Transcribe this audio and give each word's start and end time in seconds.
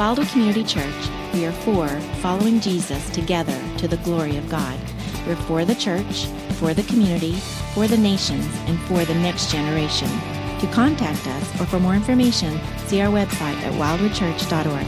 Wildwood 0.00 0.28
Community 0.28 0.64
Church, 0.64 1.10
we 1.34 1.44
are 1.44 1.52
for 1.52 1.86
following 2.22 2.58
Jesus 2.58 3.10
together 3.10 3.60
to 3.76 3.86
the 3.86 3.98
glory 3.98 4.38
of 4.38 4.48
God. 4.48 4.80
We're 5.26 5.36
for 5.36 5.66
the 5.66 5.74
church, 5.74 6.24
for 6.54 6.72
the 6.72 6.84
community, 6.84 7.34
for 7.74 7.86
the 7.86 7.98
nations, 7.98 8.46
and 8.64 8.80
for 8.84 9.04
the 9.04 9.14
next 9.16 9.52
generation. 9.52 10.08
To 10.60 10.66
contact 10.72 11.26
us 11.26 11.60
or 11.60 11.66
for 11.66 11.78
more 11.78 11.94
information, 11.94 12.58
see 12.86 13.02
our 13.02 13.12
website 13.12 13.56
at 13.56 13.74
wildwoodchurch.org. 13.74 14.86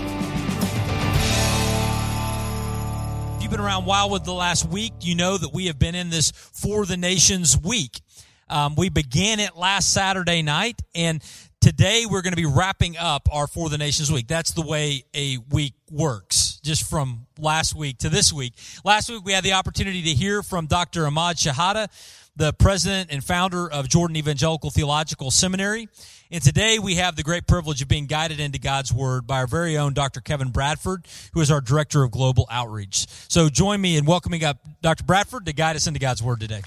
If 3.37 3.43
you've 3.43 3.51
been 3.51 3.61
around 3.61 3.85
Wildwood 3.85 4.25
the 4.25 4.33
last 4.33 4.65
week, 4.65 4.95
you 5.03 5.15
know 5.15 5.37
that 5.37 5.53
we 5.53 5.67
have 5.67 5.79
been 5.79 5.95
in 5.95 6.09
this 6.09 6.31
For 6.31 6.87
the 6.87 6.97
Nations 6.97 7.59
week. 7.59 8.01
Um, 8.49 8.77
we 8.77 8.89
began 8.89 9.41
it 9.41 9.59
last 9.59 9.93
Saturday 9.93 10.41
night, 10.41 10.81
and 10.95 11.23
today 11.63 12.05
we're 12.11 12.23
going 12.23 12.33
to 12.33 12.37
be 12.37 12.45
wrapping 12.45 12.97
up 12.97 13.29
our 13.33 13.47
For 13.47 13.71
the 13.71 13.79
Nations 13.79 14.11
week. 14.11 14.27
That's 14.27 14.51
the 14.51 14.67
way 14.67 15.05
a 15.15 15.39
week 15.51 15.75
works, 15.93 16.59
just 16.65 16.91
from 16.91 17.27
last 17.39 17.77
week 17.77 17.99
to 17.99 18.09
this 18.09 18.33
week. 18.33 18.55
Last 18.85 19.09
week 19.09 19.25
we 19.25 19.33
had 19.33 19.45
the 19.45 19.53
opportunity 19.53 20.03
to 20.03 20.11
hear 20.11 20.43
from 20.43 20.67
Dr. 20.67 21.05
Imad 21.05 21.35
Shehadeh, 21.35 21.87
the 22.35 22.53
president 22.53 23.13
and 23.13 23.23
founder 23.23 23.71
of 23.71 23.89
Jordan 23.89 24.17
Evangelical 24.17 24.71
Theological 24.71 25.31
Seminary. 25.31 25.89
And 26.33 26.43
today 26.43 26.81
we 26.81 26.97
have 26.97 27.15
the 27.15 27.23
great 27.23 27.47
privilege 27.47 27.81
of 27.81 27.87
being 27.87 28.07
guided 28.07 28.41
into 28.41 28.59
God's 28.59 28.93
Word 28.93 29.29
by 29.29 29.37
our 29.37 29.47
very 29.47 29.79
own 29.79 29.93
Dr. 29.93 30.21
Kevin 30.21 30.51
Bradford, 30.51 31.07
who 31.33 31.41
is 31.43 31.51
our 31.53 31.61
Director 31.61 32.03
of 32.03 32.11
Global 32.11 32.49
Outreach. 32.51 33.07
So 33.29 33.49
join 33.49 33.81
me 33.81 33.97
in 33.97 34.05
welcoming 34.05 34.43
up 34.43 34.59
Dr. 34.81 35.05
Bradford 35.05 35.47
to 35.47 35.53
guide 35.53 35.77
us 35.77 35.87
into 35.87 36.01
God's 36.01 36.25
Word 36.25 36.41
today. 36.41 36.63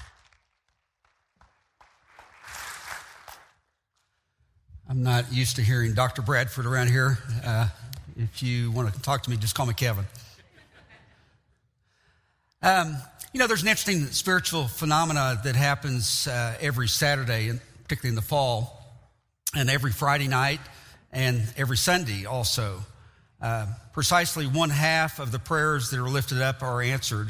I'm 4.88 5.02
not 5.02 5.32
used 5.32 5.56
to 5.56 5.62
hearing 5.62 5.94
Dr. 5.94 6.22
Bradford 6.22 6.64
around 6.64 6.90
here. 6.90 7.18
Uh, 7.44 7.68
if 8.16 8.40
you 8.40 8.70
want 8.70 8.94
to 8.94 9.02
talk 9.02 9.24
to 9.24 9.30
me, 9.30 9.36
just 9.36 9.56
call 9.56 9.66
me 9.66 9.74
Kevin. 9.74 10.04
Um, 12.62 12.96
you 13.32 13.40
know, 13.40 13.48
there's 13.48 13.62
an 13.62 13.68
interesting 13.68 14.06
spiritual 14.06 14.68
phenomena 14.68 15.40
that 15.42 15.56
happens 15.56 16.28
uh, 16.28 16.56
every 16.60 16.86
Saturday, 16.86 17.48
and 17.48 17.60
particularly 17.82 18.10
in 18.10 18.14
the 18.14 18.22
fall, 18.22 18.80
and 19.56 19.68
every 19.68 19.90
Friday 19.90 20.28
night, 20.28 20.60
and 21.12 21.42
every 21.56 21.76
Sunday 21.76 22.24
also. 22.24 22.78
Uh, 23.42 23.66
precisely 23.92 24.46
one 24.46 24.70
half 24.70 25.18
of 25.18 25.32
the 25.32 25.40
prayers 25.40 25.90
that 25.90 25.98
are 25.98 26.08
lifted 26.08 26.40
up 26.40 26.62
are 26.62 26.80
answered, 26.80 27.28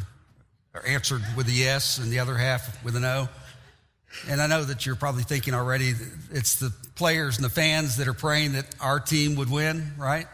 are 0.75 0.87
answered 0.87 1.23
with 1.35 1.49
a 1.49 1.53
yes, 1.53 1.97
and 1.97 2.13
the 2.13 2.19
other 2.19 2.37
half 2.37 2.85
with 2.85 2.97
a 2.97 3.01
no. 3.01 3.31
And 4.29 4.41
I 4.41 4.47
know 4.47 4.65
that 4.65 4.87
you're 4.87 4.97
probably 4.97 5.23
thinking 5.23 5.55
already 5.55 5.95
it's 6.31 6.57
the 6.57 6.73
players 6.95 7.37
and 7.37 7.45
the 7.45 7.51
fans 7.51 7.97
that 7.99 8.09
are 8.09 8.15
praying 8.15 8.53
that 8.53 8.67
our 8.81 9.01
team 9.01 9.37
would 9.37 9.51
win, 9.51 9.93
right? 9.99 10.27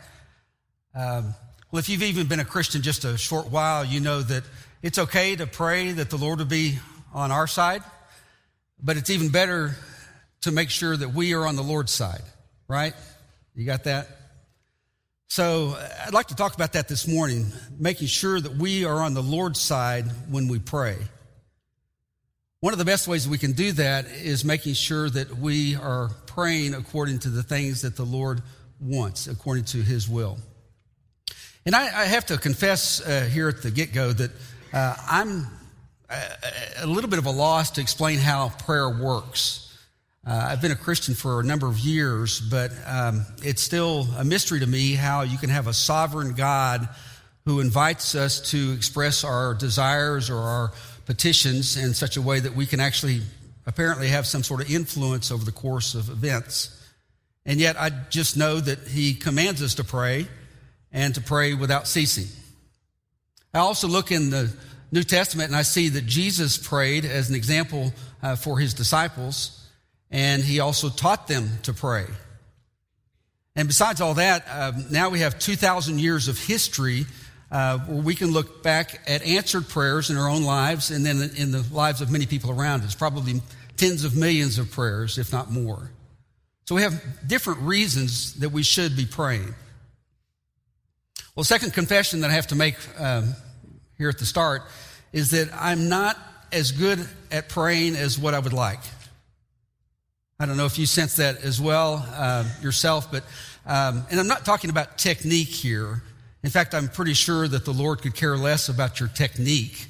Um, 0.95 1.34
well, 1.70 1.81
if 1.81 1.89
you've 1.89 2.03
even 2.03 2.27
been 2.27 2.41
a 2.41 2.45
Christian 2.45 2.83
just 2.83 3.05
a 3.05 3.17
short 3.17 3.51
while, 3.51 3.84
you 3.84 4.01
know 4.01 4.20
that 4.23 4.45
it's 4.83 4.98
okay 4.98 5.37
to 5.37 5.47
pray 5.47 5.92
that 5.92 6.11
the 6.11 6.19
Lord 6.19 6.39
will 6.39 6.47
be 6.47 6.79
on 7.14 7.31
our 7.31 7.47
side, 7.47 7.83
but 8.83 8.97
it's 8.97 9.11
even 9.11 9.31
better 9.31 9.77
to 10.42 10.51
make 10.51 10.70
sure 10.70 10.97
that 10.97 11.14
we 11.14 11.34
are 11.34 11.47
on 11.47 11.57
the 11.57 11.62
Lord's 11.62 11.92
side, 11.92 12.23
right? 12.69 12.95
You 13.55 13.64
got 13.64 13.84
that? 13.84 14.09
So 15.29 15.77
I'd 16.07 16.12
like 16.12 16.27
to 16.27 16.34
talk 16.34 16.55
about 16.55 16.75
that 16.75 16.89
this 16.89 17.09
morning, 17.09 17.47
making 17.79 18.09
sure 18.09 18.39
that 18.39 18.57
we 18.57 18.84
are 18.84 19.01
on 19.01 19.14
the 19.14 19.23
Lord's 19.23 19.61
side 19.61 20.05
when 20.29 20.47
we 20.48 20.59
pray. 20.59 20.98
One 22.62 22.72
of 22.72 22.78
the 22.78 22.84
best 22.84 23.08
ways 23.08 23.28
we 23.28 23.38
can 23.38 23.55
do 23.55 23.72
that 23.72 24.06
is 24.06 24.44
making 24.44 24.74
sure 24.74 25.10
that 25.10 25.36
we 25.36 25.74
are 25.74 26.10
praying 26.27 26.74
according 26.74 27.18
to 27.18 27.28
the 27.28 27.42
things 27.42 27.82
that 27.82 27.96
the 27.96 28.05
Lord 28.05 28.41
wants, 28.80 29.27
according 29.27 29.64
to 29.64 29.78
His 29.78 30.08
will. 30.08 30.38
And 31.66 31.74
I, 31.74 31.86
I 31.86 32.05
have 32.05 32.27
to 32.27 32.38
confess 32.38 33.05
uh, 33.05 33.28
here 33.28 33.48
at 33.48 33.62
the 33.62 33.72
get 33.72 33.92
go 33.92 34.12
that 34.12 34.30
uh, 34.72 34.95
I'm 35.11 35.48
a, 36.08 36.22
a, 36.83 36.86
little 36.86 37.11
bit 37.11 37.18
of 37.18 37.27
a 37.27 37.33
loss 37.33 37.72
to 37.72 37.80
explain 37.80 38.20
how 38.20 38.51
prayer 38.51 38.89
works. 38.89 39.77
Uh, 40.24 40.46
I've 40.51 40.62
been 40.62 40.70
a 40.70 40.77
Christian 40.77 41.14
for 41.14 41.40
a 41.40 41.42
number 41.42 41.67
of 41.67 41.80
years, 41.80 42.40
but 42.40 42.70
um, 42.86 43.27
it's 43.42 43.61
still 43.61 44.06
a 44.17 44.24
mystery 44.24 44.61
to 44.61 44.68
me 44.68 44.95
how 44.95 45.22
you 45.22 45.36
can 45.36 45.51
have 45.51 45.67
a 45.67 45.74
sovereign 45.74 46.34
God 46.34 46.89
who 47.45 47.58
invites 47.58 48.14
us 48.14 48.52
to 48.52 48.70
express 48.70 49.24
our 49.24 49.52
desires 49.52 50.30
or 50.30 50.39
our 50.39 50.72
petitions 51.12 51.77
in 51.77 51.92
such 51.92 52.17
a 52.17 52.23
way 52.23 52.40
that 52.40 52.56
we 52.56 52.64
can 52.64 52.80
actually 52.80 53.20
apparently 53.67 54.08
have 54.08 54.27
some 54.27 54.42
sort 54.42 54.62
of 54.62 54.70
influence 54.70 55.30
over 55.30 55.45
the 55.45 55.52
course 55.52 55.95
of 55.95 56.08
events. 56.08 56.83
And 57.45 57.61
yet 57.61 57.78
I 57.78 57.90
just 58.08 58.34
know 58.34 58.58
that 58.61 58.89
he 58.89 59.12
commands 59.12 59.62
us 59.62 59.74
to 59.74 59.84
pray 59.84 60.27
and 60.90 61.14
to 61.14 61.20
pray 61.20 61.52
without 61.52 61.86
ceasing. 61.86 62.28
I 63.52 63.58
also 63.58 63.89
look 63.89 64.11
in 64.11 64.30
the 64.30 64.51
New 64.90 65.02
Testament 65.02 65.51
and 65.51 65.56
I 65.56 65.61
see 65.61 65.90
that 65.90 66.06
Jesus 66.06 66.56
prayed 66.56 67.05
as 67.05 67.28
an 67.28 67.36
example 67.36 67.92
uh, 68.22 68.34
for 68.34 68.58
his 68.58 68.72
disciples, 68.72 69.68
and 70.11 70.42
he 70.42 70.61
also 70.61 70.89
taught 70.89 71.28
them 71.28 71.51
to 71.64 71.74
pray. 71.74 72.06
And 73.55 73.68
besides 73.68 74.01
all 74.01 74.14
that, 74.14 74.46
uh, 74.48 74.72
now 74.90 75.11
we 75.11 75.18
have 75.18 75.39
2,000 75.39 76.01
years 76.01 76.28
of 76.28 76.39
history 76.39 77.05
uh, 77.52 77.79
we 77.86 78.14
can 78.14 78.33
look 78.33 78.63
back 78.63 79.02
at 79.07 79.23
answered 79.23 79.68
prayers 79.68 80.08
in 80.08 80.17
our 80.17 80.29
own 80.29 80.42
lives 80.42 80.90
and 80.90 81.05
then 81.05 81.30
in 81.36 81.52
the 81.52 81.63
lives 81.70 82.01
of 82.01 82.11
many 82.11 82.24
people 82.24 82.51
around 82.51 82.83
us, 82.83 82.95
probably 82.95 83.42
tens 83.77 84.05
of 84.05 84.17
millions 84.17 84.58
of 84.58 84.70
prayers, 84.70 85.18
if 85.18 85.33
not 85.33 85.51
more. 85.51 85.90
So 86.64 86.74
we 86.74 86.83
have 86.83 87.05
different 87.27 87.61
reasons 87.61 88.35
that 88.36 88.48
we 88.48 88.63
should 88.63 88.96
be 88.96 89.05
praying. 89.05 89.55
Well, 91.36 91.45
second 91.45 91.74
confession 91.74 92.23
that 92.23 92.30
I 92.30 92.35
have 92.35 92.46
to 92.48 92.55
make 92.55 92.77
um, 92.98 93.35
here 93.98 94.08
at 94.08 94.19
the 94.19 94.27
start 94.27 94.63
is 95.13 95.33
that 95.33 95.51
I'm 95.52 95.90
not 95.90 96.17
as 96.52 96.73
good 96.73 97.07
at 97.30 97.51
praying 97.51 97.96
as 97.96 98.19
what 98.19 98.33
I 98.33 98.39
would 98.39 98.55
like. 98.55 98.80
I 100.40 100.46
don't 100.46 100.57
know 100.57 100.67
if 100.67 100.79
you 100.79 100.86
sense 100.86 101.17
that 101.17 101.42
as 101.45 101.61
well 101.61 102.05
uh, 102.14 102.45
yourself, 102.63 103.13
but 103.13 103.24
um, 103.67 104.07
and 104.11 104.19
I'm 104.19 104.27
not 104.27 104.46
talking 104.46 104.70
about 104.70 104.96
technique 104.96 105.48
here. 105.48 106.02
In 106.42 106.51
fact, 106.51 106.75
I'm 106.75 106.89
pretty 106.89 107.14
sure 107.14 107.47
that 107.47 107.64
the 107.64 107.73
Lord 107.73 108.03
could 108.03 108.14
care 108.14 108.36
less 108.36 108.69
about 108.69 108.98
your 108.98 109.08
technique. 109.08 109.86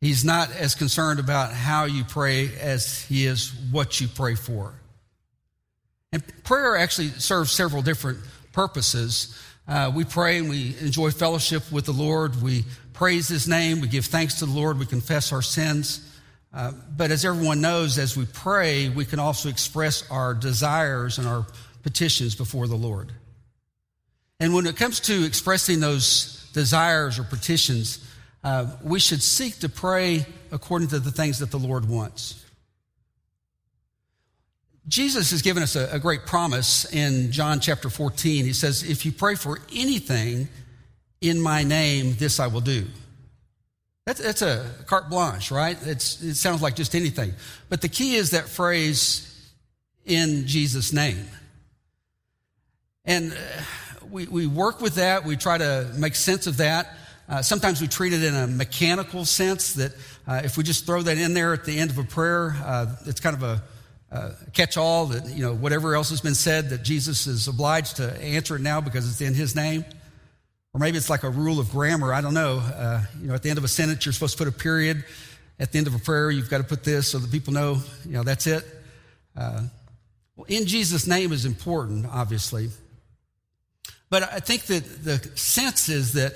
He's 0.00 0.24
not 0.24 0.54
as 0.54 0.74
concerned 0.74 1.18
about 1.18 1.52
how 1.52 1.84
you 1.84 2.04
pray 2.04 2.50
as 2.60 3.02
he 3.02 3.24
is 3.24 3.54
what 3.70 4.00
you 4.00 4.08
pray 4.08 4.34
for. 4.34 4.74
And 6.12 6.22
prayer 6.44 6.76
actually 6.76 7.08
serves 7.08 7.50
several 7.50 7.80
different 7.80 8.18
purposes. 8.52 9.40
Uh, 9.66 9.90
we 9.94 10.04
pray 10.04 10.38
and 10.38 10.50
we 10.50 10.76
enjoy 10.80 11.10
fellowship 11.10 11.72
with 11.72 11.86
the 11.86 11.92
Lord. 11.92 12.42
We 12.42 12.64
praise 12.92 13.28
his 13.28 13.48
name. 13.48 13.80
We 13.80 13.88
give 13.88 14.04
thanks 14.04 14.40
to 14.40 14.46
the 14.46 14.52
Lord. 14.52 14.78
We 14.78 14.86
confess 14.86 15.32
our 15.32 15.42
sins. 15.42 16.08
Uh, 16.52 16.72
but 16.96 17.10
as 17.10 17.24
everyone 17.24 17.60
knows, 17.60 17.98
as 17.98 18.16
we 18.16 18.26
pray, 18.26 18.90
we 18.90 19.04
can 19.06 19.18
also 19.18 19.48
express 19.48 20.08
our 20.10 20.34
desires 20.34 21.18
and 21.18 21.26
our 21.26 21.46
petitions 21.82 22.34
before 22.34 22.68
the 22.68 22.76
Lord. 22.76 23.10
And 24.40 24.54
when 24.54 24.66
it 24.66 24.76
comes 24.76 25.00
to 25.00 25.24
expressing 25.24 25.80
those 25.80 26.50
desires 26.52 27.18
or 27.18 27.24
petitions, 27.24 28.04
uh, 28.42 28.66
we 28.82 29.00
should 29.00 29.22
seek 29.22 29.58
to 29.60 29.68
pray 29.68 30.26
according 30.50 30.88
to 30.88 30.98
the 30.98 31.10
things 31.10 31.38
that 31.38 31.50
the 31.50 31.58
Lord 31.58 31.88
wants. 31.88 32.44
Jesus 34.86 35.30
has 35.30 35.40
given 35.40 35.62
us 35.62 35.76
a, 35.76 35.88
a, 35.92 35.98
great 35.98 36.26
promise 36.26 36.84
in 36.92 37.32
John 37.32 37.58
chapter 37.58 37.88
14. 37.88 38.44
He 38.44 38.52
says, 38.52 38.82
If 38.82 39.06
you 39.06 39.12
pray 39.12 39.34
for 39.34 39.60
anything 39.74 40.48
in 41.22 41.40
my 41.40 41.62
name, 41.62 42.16
this 42.18 42.38
I 42.38 42.48
will 42.48 42.60
do. 42.60 42.86
That's, 44.04 44.20
that's 44.20 44.42
a 44.42 44.70
carte 44.86 45.08
blanche, 45.08 45.50
right? 45.50 45.78
It's, 45.86 46.22
it 46.22 46.34
sounds 46.34 46.60
like 46.60 46.76
just 46.76 46.94
anything. 46.94 47.32
But 47.70 47.80
the 47.80 47.88
key 47.88 48.16
is 48.16 48.32
that 48.32 48.46
phrase, 48.46 49.30
in 50.04 50.46
Jesus' 50.46 50.92
name. 50.92 51.26
And 53.06 53.32
uh, 53.32 53.36
we, 54.10 54.26
we 54.26 54.46
work 54.46 54.80
with 54.80 54.96
that. 54.96 55.24
We 55.24 55.36
try 55.36 55.58
to 55.58 55.90
make 55.96 56.14
sense 56.14 56.46
of 56.46 56.58
that. 56.58 56.96
Uh, 57.28 57.42
sometimes 57.42 57.80
we 57.80 57.88
treat 57.88 58.12
it 58.12 58.22
in 58.22 58.34
a 58.34 58.46
mechanical 58.46 59.24
sense 59.24 59.74
that 59.74 59.92
uh, 60.26 60.42
if 60.44 60.56
we 60.56 60.64
just 60.64 60.86
throw 60.86 61.02
that 61.02 61.16
in 61.16 61.34
there 61.34 61.52
at 61.54 61.64
the 61.64 61.78
end 61.78 61.90
of 61.90 61.98
a 61.98 62.04
prayer, 62.04 62.54
uh, 62.64 62.94
it's 63.06 63.20
kind 63.20 63.34
of 63.36 63.42
a, 63.42 63.62
catch 64.52 64.76
all 64.76 65.06
that, 65.06 65.26
you 65.26 65.42
know, 65.42 65.52
whatever 65.52 65.96
else 65.96 66.10
has 66.10 66.20
been 66.20 66.36
said, 66.36 66.70
that 66.70 66.84
Jesus 66.84 67.26
is 67.26 67.48
obliged 67.48 67.96
to 67.96 68.22
answer 68.22 68.54
it 68.54 68.62
now 68.62 68.80
because 68.80 69.10
it's 69.10 69.20
in 69.20 69.34
his 69.34 69.56
name. 69.56 69.84
Or 70.72 70.78
maybe 70.78 70.96
it's 70.98 71.10
like 71.10 71.24
a 71.24 71.30
rule 71.30 71.58
of 71.58 71.70
grammar. 71.70 72.12
I 72.12 72.20
don't 72.20 72.34
know. 72.34 72.58
Uh, 72.58 73.02
you 73.20 73.28
know, 73.28 73.34
at 73.34 73.42
the 73.42 73.50
end 73.50 73.58
of 73.58 73.64
a 73.64 73.68
sentence, 73.68 74.06
you're 74.06 74.12
supposed 74.12 74.38
to 74.38 74.44
put 74.44 74.48
a 74.48 74.56
period. 74.56 75.04
At 75.58 75.72
the 75.72 75.78
end 75.78 75.86
of 75.86 75.94
a 75.94 75.98
prayer, 75.98 76.30
you've 76.30 76.50
got 76.50 76.58
to 76.58 76.64
put 76.64 76.84
this 76.84 77.08
so 77.08 77.18
that 77.18 77.30
people 77.30 77.52
know, 77.52 77.78
you 78.04 78.12
know, 78.12 78.22
that's 78.22 78.46
it. 78.46 78.64
Uh, 79.36 79.62
well, 80.36 80.46
in 80.48 80.66
Jesus' 80.66 81.06
name 81.06 81.32
is 81.32 81.44
important, 81.44 82.06
obviously. 82.10 82.70
But 84.14 84.32
I 84.32 84.38
think 84.38 84.66
that 84.66 85.02
the 85.02 85.18
sense 85.36 85.88
is 85.88 86.12
that 86.12 86.34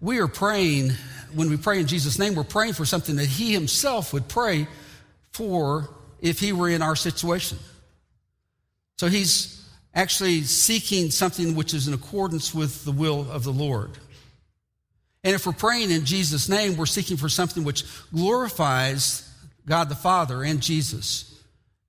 we 0.00 0.16
are 0.16 0.28
praying, 0.28 0.92
when 1.34 1.50
we 1.50 1.58
pray 1.58 1.78
in 1.78 1.86
Jesus' 1.86 2.18
name, 2.18 2.34
we're 2.34 2.42
praying 2.42 2.72
for 2.72 2.86
something 2.86 3.16
that 3.16 3.26
He 3.26 3.52
Himself 3.52 4.14
would 4.14 4.28
pray 4.28 4.66
for 5.32 5.90
if 6.22 6.40
He 6.40 6.54
were 6.54 6.70
in 6.70 6.80
our 6.80 6.96
situation. 6.96 7.58
So 8.96 9.08
He's 9.08 9.62
actually 9.94 10.44
seeking 10.44 11.10
something 11.10 11.54
which 11.54 11.74
is 11.74 11.86
in 11.86 11.92
accordance 11.92 12.54
with 12.54 12.86
the 12.86 12.92
will 12.92 13.30
of 13.30 13.44
the 13.44 13.52
Lord. 13.52 13.90
And 15.22 15.34
if 15.34 15.44
we're 15.44 15.52
praying 15.52 15.90
in 15.90 16.06
Jesus' 16.06 16.48
name, 16.48 16.78
we're 16.78 16.86
seeking 16.86 17.18
for 17.18 17.28
something 17.28 17.62
which 17.62 17.84
glorifies 18.10 19.30
God 19.66 19.90
the 19.90 19.94
Father 19.94 20.42
and 20.42 20.62
Jesus, 20.62 21.38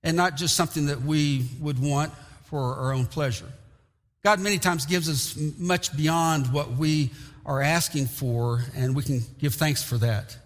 and 0.02 0.18
not 0.18 0.36
just 0.36 0.54
something 0.54 0.84
that 0.88 1.00
we 1.00 1.48
would 1.60 1.78
want 1.78 2.12
for 2.44 2.74
our 2.74 2.92
own 2.92 3.06
pleasure. 3.06 3.48
God 4.22 4.38
many 4.40 4.58
times 4.58 4.84
gives 4.84 5.08
us 5.08 5.36
much 5.58 5.96
beyond 5.96 6.52
what 6.52 6.72
we 6.72 7.10
are 7.46 7.62
asking 7.62 8.06
for, 8.06 8.62
and 8.76 8.94
we 8.94 9.02
can 9.02 9.22
give 9.38 9.54
thanks 9.54 9.82
for 9.82 9.96
that. 9.98 10.36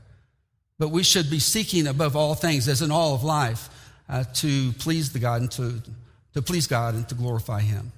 But 0.79 0.89
we 0.89 1.03
should 1.03 1.29
be 1.29 1.41
seeking 1.41 1.87
above 1.87 2.15
all 2.15 2.35
things, 2.35 2.69
as 2.69 2.83
in 2.83 2.93
all 2.93 3.15
of 3.15 3.25
life, 3.25 3.69
uh, 4.09 4.25
to 4.35 4.73
please 4.75 5.13
the 5.13 5.19
God 5.19 5.41
and 5.41 5.51
to, 5.53 5.83
to 6.35 6.43
please 6.43 6.67
God 6.69 6.95
and 6.95 7.09
to 7.09 7.15
glorify 7.17 7.61
Him. 7.61 7.93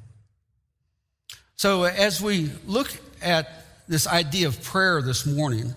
So 1.56 1.84
as 1.84 2.22
we 2.22 2.50
look 2.66 2.90
at 3.22 3.50
this 3.86 4.06
idea 4.06 4.48
of 4.48 4.62
prayer 4.62 5.02
this 5.02 5.26
morning, 5.26 5.74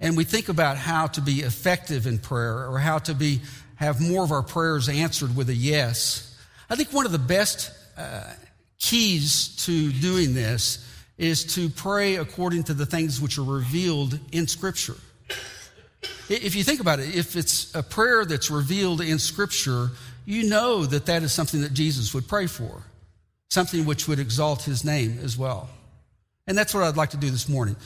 and 0.00 0.16
we 0.16 0.24
think 0.24 0.48
about 0.48 0.76
how 0.76 1.08
to 1.08 1.20
be 1.20 1.40
effective 1.40 2.06
in 2.06 2.18
prayer 2.18 2.68
or 2.68 2.78
how 2.78 2.98
to 2.98 3.14
be 3.14 3.40
have 3.76 4.00
more 4.00 4.22
of 4.22 4.30
our 4.30 4.42
prayers 4.42 4.88
answered 4.88 5.34
with 5.34 5.48
a 5.48 5.54
yes. 5.54 6.38
I 6.68 6.76
think 6.76 6.92
one 6.92 7.06
of 7.06 7.12
the 7.12 7.18
best 7.18 7.72
uh, 7.96 8.22
keys 8.80 9.54
to 9.66 9.92
doing 9.92 10.34
this 10.34 10.84
is 11.18 11.54
to 11.54 11.68
pray 11.68 12.16
according 12.16 12.64
to 12.64 12.74
the 12.74 12.86
things 12.86 13.20
which 13.20 13.38
are 13.38 13.44
revealed 13.44 14.18
in 14.32 14.46
Scripture. 14.46 14.96
If 16.28 16.54
you 16.54 16.64
think 16.64 16.80
about 16.80 16.98
it, 16.98 17.14
if 17.14 17.36
it's 17.36 17.74
a 17.74 17.82
prayer 17.82 18.24
that's 18.24 18.50
revealed 18.50 19.00
in 19.00 19.18
Scripture, 19.18 19.90
you 20.24 20.48
know 20.48 20.86
that 20.86 21.06
that 21.06 21.22
is 21.22 21.32
something 21.32 21.60
that 21.60 21.74
Jesus 21.74 22.14
would 22.14 22.26
pray 22.26 22.46
for, 22.46 22.82
something 23.50 23.84
which 23.84 24.08
would 24.08 24.18
exalt 24.18 24.62
his 24.62 24.84
name 24.84 25.18
as 25.22 25.36
well. 25.36 25.68
And 26.46 26.56
that's 26.56 26.72
what 26.72 26.84
I'd 26.84 26.96
like 26.96 27.10
to 27.10 27.16
do 27.16 27.30
this 27.30 27.48
morning. 27.48 27.76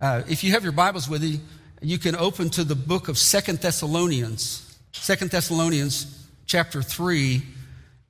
Uh, 0.00 0.22
if 0.28 0.42
you 0.42 0.52
have 0.52 0.64
your 0.64 0.72
Bibles 0.72 1.08
with 1.08 1.22
you, 1.22 1.38
you 1.80 1.98
can 1.98 2.16
open 2.16 2.50
to 2.50 2.64
the 2.64 2.74
book 2.74 3.08
of 3.08 3.16
Second 3.18 3.60
Thessalonians, 3.60 4.78
Second 4.92 5.30
Thessalonians 5.30 6.26
chapter 6.46 6.82
3, 6.82 7.42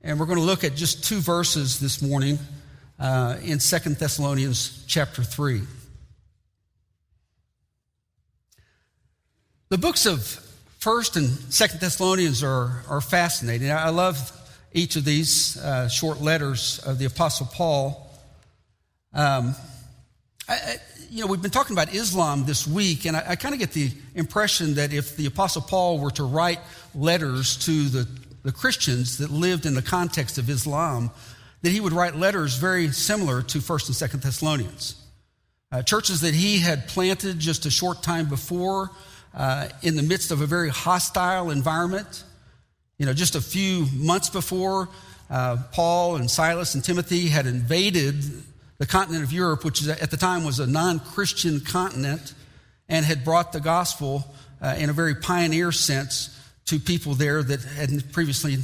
and 0.03 0.19
we're 0.19 0.25
going 0.25 0.39
to 0.39 0.45
look 0.45 0.63
at 0.63 0.75
just 0.75 1.03
two 1.03 1.19
verses 1.19 1.79
this 1.79 2.01
morning 2.01 2.39
uh, 2.99 3.37
in 3.43 3.59
Second 3.59 3.97
Thessalonians 3.97 4.83
chapter 4.87 5.23
3. 5.23 5.61
The 9.69 9.77
books 9.77 10.05
of 10.05 10.23
First 10.79 11.15
and 11.15 11.29
Second 11.53 11.79
Thessalonians 11.79 12.43
are, 12.43 12.83
are 12.89 13.01
fascinating. 13.01 13.71
I 13.71 13.89
love 13.89 14.31
each 14.73 14.95
of 14.95 15.05
these 15.05 15.57
uh, 15.57 15.87
short 15.87 16.19
letters 16.19 16.79
of 16.79 16.97
the 16.97 17.05
Apostle 17.05 17.47
Paul. 17.53 18.09
Um, 19.13 19.55
I, 20.49 20.77
you 21.11 21.21
know, 21.21 21.27
we've 21.27 21.41
been 21.41 21.51
talking 21.51 21.75
about 21.75 21.93
Islam 21.93 22.45
this 22.45 22.65
week, 22.65 23.05
and 23.05 23.15
I, 23.15 23.23
I 23.29 23.35
kind 23.35 23.53
of 23.53 23.59
get 23.59 23.71
the 23.73 23.91
impression 24.15 24.75
that 24.75 24.93
if 24.93 25.15
the 25.15 25.27
Apostle 25.27 25.61
Paul 25.61 25.99
were 25.99 26.11
to 26.11 26.23
write 26.23 26.59
letters 26.95 27.57
to 27.65 27.89
the, 27.89 28.07
the 28.43 28.51
Christians 28.51 29.17
that 29.17 29.29
lived 29.29 29.65
in 29.65 29.73
the 29.73 29.81
context 29.81 30.37
of 30.37 30.49
Islam, 30.49 31.11
that 31.61 31.69
he 31.69 31.79
would 31.79 31.93
write 31.93 32.15
letters 32.15 32.55
very 32.55 32.91
similar 32.91 33.41
to 33.43 33.59
1st 33.59 34.01
and 34.01 34.11
2nd 34.11 34.23
Thessalonians. 34.23 34.95
Uh, 35.71 35.81
churches 35.81 36.21
that 36.21 36.33
he 36.33 36.59
had 36.59 36.87
planted 36.87 37.39
just 37.39 37.65
a 37.65 37.71
short 37.71 38.03
time 38.03 38.27
before 38.27 38.91
uh, 39.33 39.69
in 39.81 39.95
the 39.95 40.03
midst 40.03 40.31
of 40.31 40.41
a 40.41 40.45
very 40.45 40.69
hostile 40.69 41.49
environment. 41.49 42.23
You 42.97 43.05
know, 43.05 43.13
just 43.13 43.35
a 43.35 43.41
few 43.41 43.87
months 43.93 44.29
before, 44.29 44.89
uh, 45.29 45.57
Paul 45.71 46.17
and 46.17 46.29
Silas 46.29 46.75
and 46.75 46.83
Timothy 46.83 47.29
had 47.29 47.45
invaded 47.47 48.21
the 48.79 48.85
continent 48.85 49.23
of 49.23 49.31
Europe, 49.31 49.63
which 49.63 49.87
at 49.87 50.11
the 50.11 50.17
time 50.17 50.43
was 50.43 50.59
a 50.59 50.67
non 50.67 50.99
Christian 50.99 51.61
continent, 51.61 52.33
and 52.89 53.05
had 53.05 53.23
brought 53.23 53.53
the 53.53 53.61
gospel 53.61 54.25
uh, 54.61 54.75
in 54.77 54.89
a 54.89 54.93
very 54.93 55.15
pioneer 55.15 55.71
sense 55.71 56.37
to 56.71 56.79
people 56.79 57.15
there 57.15 57.43
that 57.43 57.61
had 57.61 58.13
previously 58.13 58.57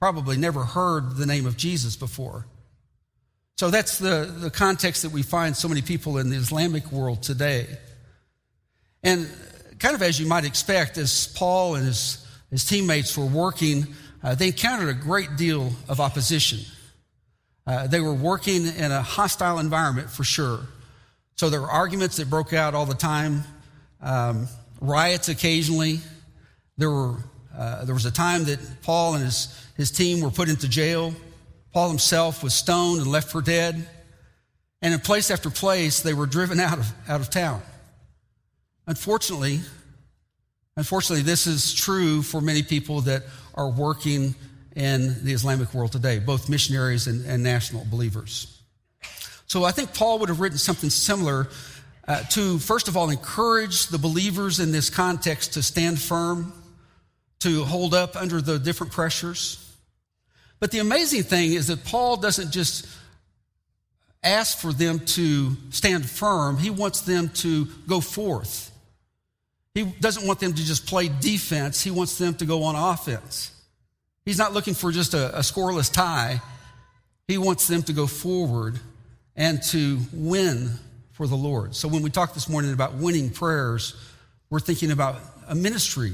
probably 0.00 0.38
never 0.38 0.64
heard 0.64 1.16
the 1.16 1.26
name 1.26 1.44
of 1.44 1.58
Jesus 1.58 1.94
before. 1.94 2.46
So 3.58 3.70
that's 3.70 3.98
the, 3.98 4.32
the 4.34 4.50
context 4.50 5.02
that 5.02 5.12
we 5.12 5.22
find 5.22 5.54
so 5.54 5.68
many 5.68 5.82
people 5.82 6.16
in 6.16 6.30
the 6.30 6.36
Islamic 6.36 6.90
world 6.90 7.22
today. 7.22 7.66
And 9.02 9.30
kind 9.78 9.94
of 9.94 10.00
as 10.00 10.18
you 10.18 10.26
might 10.26 10.46
expect, 10.46 10.96
as 10.96 11.26
Paul 11.26 11.74
and 11.74 11.84
his, 11.84 12.26
his 12.50 12.64
teammates 12.64 13.18
were 13.18 13.26
working, 13.26 13.86
uh, 14.22 14.34
they 14.34 14.46
encountered 14.46 14.88
a 14.88 14.94
great 14.94 15.36
deal 15.36 15.70
of 15.86 16.00
opposition. 16.00 16.60
Uh, 17.66 17.88
they 17.88 18.00
were 18.00 18.14
working 18.14 18.66
in 18.66 18.90
a 18.90 19.02
hostile 19.02 19.58
environment 19.58 20.08
for 20.08 20.24
sure. 20.24 20.60
So 21.36 21.50
there 21.50 21.60
were 21.60 21.70
arguments 21.70 22.16
that 22.16 22.30
broke 22.30 22.54
out 22.54 22.74
all 22.74 22.86
the 22.86 22.94
time, 22.94 23.44
um, 24.00 24.48
riots 24.80 25.28
occasionally. 25.28 26.00
There, 26.78 26.90
were, 26.90 27.16
uh, 27.54 27.84
there 27.84 27.94
was 27.94 28.06
a 28.06 28.10
time 28.10 28.44
that 28.44 28.58
Paul 28.82 29.14
and 29.14 29.24
his, 29.24 29.54
his 29.76 29.90
team 29.90 30.20
were 30.20 30.30
put 30.30 30.48
into 30.48 30.68
jail. 30.68 31.12
Paul 31.72 31.88
himself 31.88 32.42
was 32.42 32.54
stoned 32.54 33.00
and 33.00 33.10
left 33.10 33.30
for 33.30 33.42
dead. 33.42 33.86
And 34.80 34.94
in 34.94 35.00
place 35.00 35.30
after 35.30 35.50
place, 35.50 36.00
they 36.00 36.14
were 36.14 36.26
driven 36.26 36.60
out 36.60 36.78
of, 36.78 36.92
out 37.08 37.20
of 37.20 37.30
town. 37.30 37.60
Unfortunately, 38.86 39.60
unfortunately, 40.76 41.24
this 41.24 41.46
is 41.46 41.74
true 41.74 42.22
for 42.22 42.40
many 42.40 42.62
people 42.62 43.02
that 43.02 43.24
are 43.54 43.68
working 43.68 44.34
in 44.76 45.24
the 45.24 45.32
Islamic 45.32 45.74
world 45.74 45.90
today, 45.90 46.20
both 46.20 46.48
missionaries 46.48 47.08
and, 47.08 47.26
and 47.26 47.42
national 47.42 47.84
believers. 47.90 48.62
So 49.46 49.64
I 49.64 49.72
think 49.72 49.92
Paul 49.94 50.20
would 50.20 50.28
have 50.28 50.40
written 50.40 50.58
something 50.58 50.90
similar 50.90 51.48
uh, 52.06 52.22
to, 52.30 52.58
first 52.58 52.88
of 52.88 52.96
all, 52.96 53.10
encourage 53.10 53.88
the 53.88 53.98
believers 53.98 54.60
in 54.60 54.72
this 54.72 54.88
context 54.88 55.54
to 55.54 55.62
stand 55.62 55.98
firm, 55.98 56.52
to 57.40 57.64
hold 57.64 57.94
up 57.94 58.16
under 58.16 58.40
the 58.40 58.58
different 58.58 58.92
pressures. 58.92 59.64
But 60.60 60.70
the 60.70 60.80
amazing 60.80 61.22
thing 61.22 61.52
is 61.52 61.68
that 61.68 61.84
Paul 61.84 62.16
doesn't 62.16 62.50
just 62.50 62.86
ask 64.22 64.58
for 64.58 64.72
them 64.72 65.00
to 65.00 65.56
stand 65.70 66.08
firm, 66.08 66.58
he 66.58 66.70
wants 66.70 67.02
them 67.02 67.28
to 67.28 67.66
go 67.86 68.00
forth. 68.00 68.72
He 69.74 69.84
doesn't 69.84 70.26
want 70.26 70.40
them 70.40 70.52
to 70.52 70.64
just 70.64 70.86
play 70.86 71.08
defense, 71.08 71.82
he 71.82 71.90
wants 71.90 72.18
them 72.18 72.34
to 72.34 72.44
go 72.44 72.64
on 72.64 72.74
offense. 72.74 73.52
He's 74.24 74.38
not 74.38 74.52
looking 74.52 74.74
for 74.74 74.92
just 74.92 75.14
a, 75.14 75.38
a 75.38 75.40
scoreless 75.40 75.90
tie. 75.90 76.42
He 77.28 77.38
wants 77.38 77.66
them 77.66 77.82
to 77.84 77.92
go 77.92 78.06
forward 78.06 78.78
and 79.36 79.62
to 79.64 80.00
win 80.12 80.70
for 81.12 81.26
the 81.26 81.36
Lord. 81.36 81.74
So 81.74 81.88
when 81.88 82.02
we 82.02 82.10
talk 82.10 82.34
this 82.34 82.48
morning 82.48 82.72
about 82.72 82.94
winning 82.94 83.30
prayers, 83.30 83.94
we're 84.50 84.60
thinking 84.60 84.90
about 84.90 85.16
a 85.46 85.54
ministry 85.54 86.12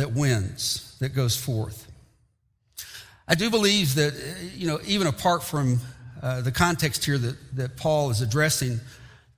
that 0.00 0.12
wins, 0.12 0.96
that 1.00 1.10
goes 1.10 1.36
forth. 1.36 1.86
I 3.28 3.34
do 3.34 3.50
believe 3.50 3.94
that, 3.94 4.14
you 4.56 4.66
know, 4.66 4.80
even 4.86 5.06
apart 5.06 5.42
from 5.42 5.78
uh, 6.22 6.40
the 6.40 6.50
context 6.50 7.04
here 7.04 7.18
that, 7.18 7.56
that 7.56 7.76
Paul 7.76 8.10
is 8.10 8.22
addressing, 8.22 8.80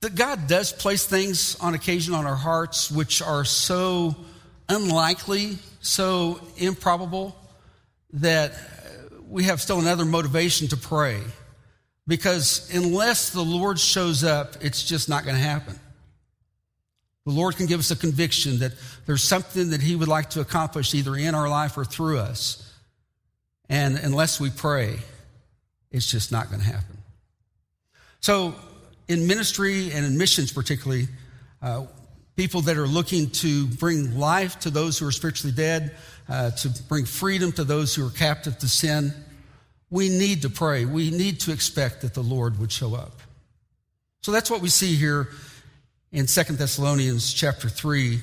that 0.01 0.15
God 0.15 0.47
does 0.47 0.73
place 0.73 1.05
things 1.05 1.55
on 1.59 1.73
occasion 1.73 2.13
on 2.13 2.25
our 2.25 2.35
hearts 2.35 2.89
which 2.89 3.21
are 3.21 3.45
so 3.45 4.15
unlikely, 4.67 5.57
so 5.81 6.39
improbable, 6.57 7.35
that 8.13 8.53
we 9.29 9.43
have 9.43 9.61
still 9.61 9.79
another 9.79 10.05
motivation 10.05 10.67
to 10.69 10.77
pray. 10.77 11.19
Because 12.07 12.73
unless 12.73 13.29
the 13.29 13.43
Lord 13.43 13.79
shows 13.79 14.23
up, 14.23 14.55
it's 14.61 14.83
just 14.83 15.07
not 15.07 15.23
going 15.23 15.35
to 15.35 15.41
happen. 15.41 15.79
The 17.25 17.31
Lord 17.31 17.55
can 17.55 17.67
give 17.67 17.79
us 17.79 17.91
a 17.91 17.95
conviction 17.95 18.59
that 18.59 18.73
there's 19.05 19.23
something 19.23 19.69
that 19.69 19.81
He 19.81 19.95
would 19.95 20.07
like 20.07 20.31
to 20.31 20.41
accomplish 20.41 20.93
either 20.93 21.15
in 21.15 21.35
our 21.35 21.47
life 21.47 21.77
or 21.77 21.85
through 21.85 22.19
us. 22.19 22.59
And 23.69 23.97
unless 23.97 24.39
we 24.39 24.49
pray, 24.49 24.97
it's 25.91 26.09
just 26.09 26.31
not 26.31 26.49
going 26.49 26.59
to 26.59 26.67
happen. 26.67 26.97
So, 28.19 28.55
in 29.07 29.27
ministry 29.27 29.91
and 29.91 30.05
in 30.05 30.17
missions, 30.17 30.51
particularly, 30.51 31.07
uh, 31.61 31.85
people 32.35 32.61
that 32.61 32.77
are 32.77 32.87
looking 32.87 33.29
to 33.29 33.67
bring 33.67 34.17
life 34.17 34.59
to 34.61 34.69
those 34.69 34.97
who 34.97 35.07
are 35.07 35.11
spiritually 35.11 35.55
dead, 35.55 35.95
uh, 36.27 36.51
to 36.51 36.69
bring 36.87 37.05
freedom 37.05 37.51
to 37.53 37.63
those 37.63 37.93
who 37.93 38.05
are 38.05 38.11
captive 38.11 38.57
to 38.59 38.67
sin, 38.67 39.13
we 39.89 40.09
need 40.09 40.41
to 40.41 40.49
pray. 40.49 40.85
We 40.85 41.11
need 41.11 41.41
to 41.41 41.51
expect 41.51 42.01
that 42.01 42.13
the 42.13 42.23
Lord 42.23 42.59
would 42.59 42.71
show 42.71 42.95
up. 42.95 43.19
So 44.21 44.31
that's 44.31 44.49
what 44.49 44.61
we 44.61 44.69
see 44.69 44.95
here 44.95 45.29
in 46.13 46.27
Second 46.27 46.57
Thessalonians 46.57 47.33
chapter 47.33 47.67
3. 47.67 48.21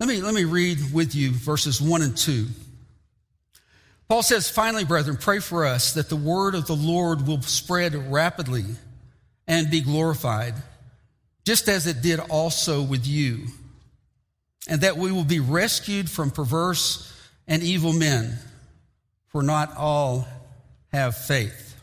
Let 0.00 0.08
me, 0.08 0.22
let 0.22 0.32
me 0.32 0.44
read 0.44 0.78
with 0.94 1.14
you 1.14 1.32
verses 1.32 1.82
1 1.82 2.00
and 2.00 2.16
2. 2.16 2.46
Paul 4.08 4.22
says, 4.22 4.48
Finally, 4.48 4.86
brethren, 4.86 5.18
pray 5.20 5.40
for 5.40 5.66
us 5.66 5.92
that 5.92 6.08
the 6.08 6.16
word 6.16 6.54
of 6.54 6.66
the 6.66 6.76
Lord 6.76 7.26
will 7.26 7.42
spread 7.42 8.10
rapidly 8.10 8.64
and 9.46 9.70
be 9.70 9.82
glorified, 9.82 10.54
just 11.44 11.68
as 11.68 11.86
it 11.86 12.00
did 12.00 12.20
also 12.30 12.80
with 12.80 13.06
you 13.06 13.48
and 14.68 14.82
that 14.82 14.96
we 14.96 15.10
will 15.10 15.24
be 15.24 15.40
rescued 15.40 16.10
from 16.10 16.30
perverse 16.30 17.12
and 17.48 17.62
evil 17.62 17.92
men, 17.92 18.38
for 19.28 19.42
not 19.42 19.74
all 19.76 20.28
have 20.92 21.16
faith. 21.16 21.77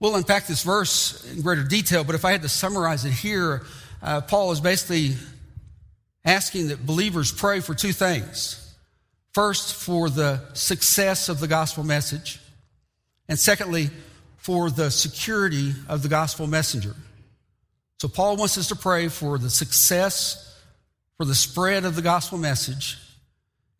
We'll 0.00 0.16
unpack 0.16 0.46
this 0.46 0.62
verse 0.62 1.30
in 1.30 1.42
greater 1.42 1.62
detail, 1.62 2.04
but 2.04 2.14
if 2.14 2.24
I 2.24 2.32
had 2.32 2.40
to 2.40 2.48
summarize 2.48 3.04
it 3.04 3.12
here, 3.12 3.62
uh, 4.02 4.22
Paul 4.22 4.50
is 4.50 4.60
basically 4.60 5.16
asking 6.24 6.68
that 6.68 6.86
believers 6.86 7.30
pray 7.30 7.60
for 7.60 7.74
two 7.74 7.92
things. 7.92 8.56
First, 9.34 9.74
for 9.74 10.08
the 10.08 10.40
success 10.54 11.28
of 11.28 11.38
the 11.38 11.46
gospel 11.46 11.84
message, 11.84 12.40
and 13.28 13.38
secondly, 13.38 13.90
for 14.38 14.70
the 14.70 14.90
security 14.90 15.74
of 15.86 16.02
the 16.02 16.08
gospel 16.08 16.46
messenger. 16.46 16.96
So, 18.00 18.08
Paul 18.08 18.36
wants 18.36 18.56
us 18.56 18.68
to 18.68 18.76
pray 18.76 19.08
for 19.08 19.36
the 19.36 19.50
success, 19.50 20.58
for 21.18 21.26
the 21.26 21.34
spread 21.34 21.84
of 21.84 21.94
the 21.94 22.02
gospel 22.02 22.38
message, 22.38 22.96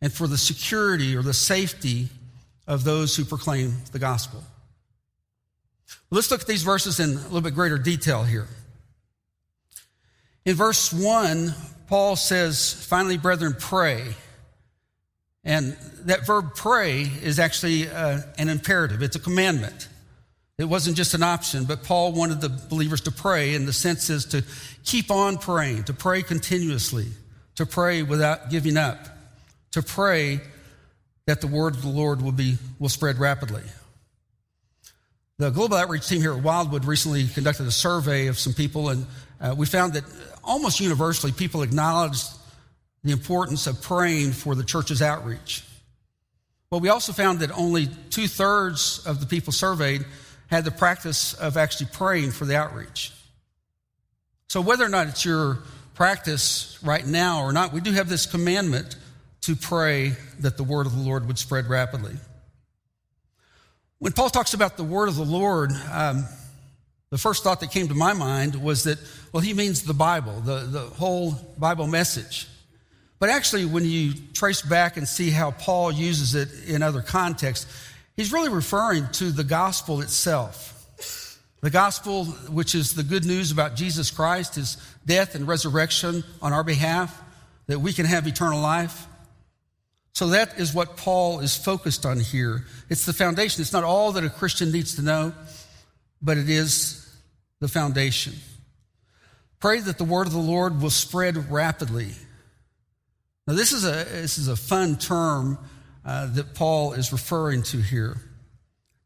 and 0.01 0.13
for 0.13 0.27
the 0.27 0.37
security 0.37 1.17
or 1.17 1.23
the 1.23 1.33
safety 1.33 2.09
of 2.67 2.83
those 2.83 3.15
who 3.15 3.25
proclaim 3.25 3.73
the 3.91 3.99
gospel. 3.99 4.43
Let's 6.09 6.29
look 6.29 6.41
at 6.41 6.47
these 6.47 6.63
verses 6.63 6.99
in 6.99 7.11
a 7.11 7.13
little 7.13 7.41
bit 7.41 7.55
greater 7.55 7.77
detail 7.77 8.23
here. 8.23 8.47
In 10.45 10.55
verse 10.55 10.91
1, 10.91 11.53
Paul 11.87 12.15
says, 12.15 12.73
Finally, 12.87 13.17
brethren, 13.17 13.55
pray. 13.57 14.15
And 15.43 15.75
that 16.05 16.25
verb 16.25 16.55
pray 16.55 17.01
is 17.01 17.39
actually 17.39 17.89
uh, 17.89 18.21
an 18.37 18.49
imperative, 18.49 19.01
it's 19.01 19.15
a 19.15 19.19
commandment. 19.19 19.87
It 20.57 20.65
wasn't 20.65 20.95
just 20.95 21.15
an 21.15 21.23
option, 21.23 21.63
but 21.63 21.83
Paul 21.83 22.11
wanted 22.11 22.39
the 22.39 22.49
believers 22.49 23.01
to 23.01 23.11
pray, 23.11 23.55
and 23.55 23.67
the 23.67 23.73
sense 23.73 24.11
is 24.11 24.25
to 24.25 24.43
keep 24.83 25.09
on 25.09 25.37
praying, 25.37 25.85
to 25.85 25.93
pray 25.93 26.21
continuously, 26.21 27.07
to 27.55 27.65
pray 27.65 28.03
without 28.03 28.51
giving 28.51 28.77
up, 28.77 29.07
to 29.71 29.81
pray 29.81 30.39
that 31.25 31.41
the 31.41 31.47
word 31.47 31.75
of 31.75 31.81
the 31.81 31.89
Lord 31.89 32.21
will, 32.21 32.31
be, 32.31 32.57
will 32.77 32.89
spread 32.89 33.17
rapidly. 33.17 33.63
The 35.41 35.49
Global 35.49 35.75
Outreach 35.77 36.07
team 36.07 36.21
here 36.21 36.33
at 36.33 36.43
Wildwood 36.43 36.85
recently 36.85 37.25
conducted 37.25 37.65
a 37.65 37.71
survey 37.71 38.27
of 38.27 38.37
some 38.37 38.53
people, 38.53 38.89
and 38.89 39.07
uh, 39.39 39.55
we 39.57 39.65
found 39.65 39.93
that 39.93 40.03
almost 40.43 40.79
universally 40.79 41.31
people 41.31 41.63
acknowledged 41.63 42.27
the 43.03 43.11
importance 43.11 43.65
of 43.65 43.81
praying 43.81 44.33
for 44.33 44.53
the 44.53 44.63
church's 44.63 45.01
outreach. 45.01 45.63
But 46.69 46.83
we 46.83 46.89
also 46.89 47.11
found 47.11 47.39
that 47.39 47.49
only 47.57 47.89
two 48.11 48.27
thirds 48.27 49.03
of 49.07 49.19
the 49.19 49.25
people 49.25 49.51
surveyed 49.51 50.05
had 50.45 50.63
the 50.63 50.69
practice 50.69 51.33
of 51.33 51.57
actually 51.57 51.89
praying 51.91 52.29
for 52.29 52.45
the 52.45 52.55
outreach. 52.55 53.11
So, 54.47 54.61
whether 54.61 54.85
or 54.85 54.89
not 54.89 55.07
it's 55.07 55.25
your 55.25 55.63
practice 55.95 56.77
right 56.83 57.03
now 57.03 57.41
or 57.41 57.51
not, 57.51 57.73
we 57.73 57.81
do 57.81 57.93
have 57.93 58.09
this 58.09 58.27
commandment 58.27 58.95
to 59.41 59.55
pray 59.55 60.17
that 60.41 60.57
the 60.57 60.63
word 60.63 60.85
of 60.85 60.95
the 60.95 61.01
Lord 61.01 61.25
would 61.25 61.39
spread 61.39 61.67
rapidly. 61.67 62.13
When 64.01 64.13
Paul 64.13 64.31
talks 64.31 64.55
about 64.55 64.77
the 64.77 64.83
word 64.83 65.09
of 65.09 65.15
the 65.15 65.23
Lord, 65.23 65.71
um, 65.91 66.25
the 67.11 67.19
first 67.19 67.43
thought 67.43 67.59
that 67.59 67.69
came 67.69 67.87
to 67.89 67.93
my 67.93 68.13
mind 68.13 68.55
was 68.55 68.85
that, 68.85 68.97
well, 69.31 69.41
he 69.41 69.53
means 69.53 69.83
the 69.83 69.93
Bible, 69.93 70.41
the, 70.41 70.61
the 70.61 70.79
whole 70.79 71.35
Bible 71.59 71.85
message. 71.85 72.47
But 73.19 73.29
actually, 73.29 73.65
when 73.65 73.85
you 73.85 74.13
trace 74.33 74.63
back 74.63 74.97
and 74.97 75.07
see 75.07 75.29
how 75.29 75.51
Paul 75.51 75.91
uses 75.91 76.33
it 76.33 76.49
in 76.67 76.81
other 76.81 77.03
contexts, 77.03 77.71
He's 78.17 78.33
really 78.33 78.49
referring 78.49 79.07
to 79.13 79.31
the 79.31 79.43
gospel 79.43 80.01
itself. 80.01 81.39
The 81.61 81.69
gospel, 81.69 82.25
which 82.25 82.75
is 82.75 82.93
the 82.93 83.03
good 83.03 83.25
news 83.25 83.51
about 83.51 83.75
Jesus 83.75 84.09
Christ, 84.11 84.55
his 84.55 84.77
death 85.05 85.35
and 85.35 85.47
resurrection 85.47 86.23
on 86.41 86.53
our 86.53 86.63
behalf, 86.63 87.21
that 87.67 87.79
we 87.79 87.93
can 87.93 88.07
have 88.07 88.27
eternal 88.27 88.59
life. 88.59 89.07
So 90.13 90.27
that 90.27 90.59
is 90.59 90.73
what 90.73 90.97
Paul 90.97 91.39
is 91.39 91.55
focused 91.55 92.05
on 92.05 92.19
here. 92.19 92.65
It's 92.89 93.05
the 93.05 93.13
foundation. 93.13 93.61
It's 93.61 93.73
not 93.73 93.83
all 93.83 94.11
that 94.13 94.23
a 94.23 94.29
Christian 94.29 94.71
needs 94.71 94.95
to 94.95 95.01
know, 95.01 95.33
but 96.21 96.37
it 96.37 96.49
is 96.49 97.07
the 97.59 97.67
foundation. 97.67 98.33
Pray 99.59 99.79
that 99.79 99.97
the 99.97 100.03
word 100.03 100.27
of 100.27 100.33
the 100.33 100.39
Lord 100.39 100.81
will 100.81 100.89
spread 100.89 101.51
rapidly. 101.51 102.09
Now, 103.47 103.53
this 103.53 103.71
is 103.71 103.85
a, 103.85 104.05
this 104.05 104.37
is 104.37 104.47
a 104.47 104.55
fun 104.55 104.97
term 104.97 105.57
uh, 106.03 106.27
that 106.33 106.55
Paul 106.55 106.93
is 106.93 107.11
referring 107.11 107.63
to 107.63 107.77
here. 107.77 108.17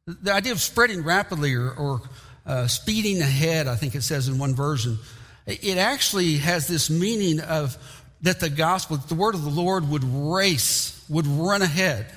The 0.07 0.33
idea 0.33 0.53
of 0.53 0.62
spreading 0.62 1.03
rapidly 1.03 1.53
or, 1.55 1.71
or 1.71 2.01
uh, 2.45 2.67
speeding 2.67 3.21
ahead, 3.21 3.67
I 3.67 3.75
think 3.75 3.95
it 3.95 4.01
says 4.01 4.27
in 4.27 4.38
one 4.38 4.55
version, 4.55 4.97
it 5.45 5.77
actually 5.77 6.38
has 6.38 6.67
this 6.67 6.89
meaning 6.89 7.39
of 7.39 7.77
that 8.25 8.39
the 8.39 8.50
gospel, 8.50 8.98
that 8.98 9.08
the 9.08 9.15
word 9.15 9.36
of 9.36 9.44
the 9.44 9.50
Lord 9.50 9.88
would 9.89 10.03
race, 10.03 11.03
would 11.10 11.27
run 11.27 11.62
ahead. 11.62 12.08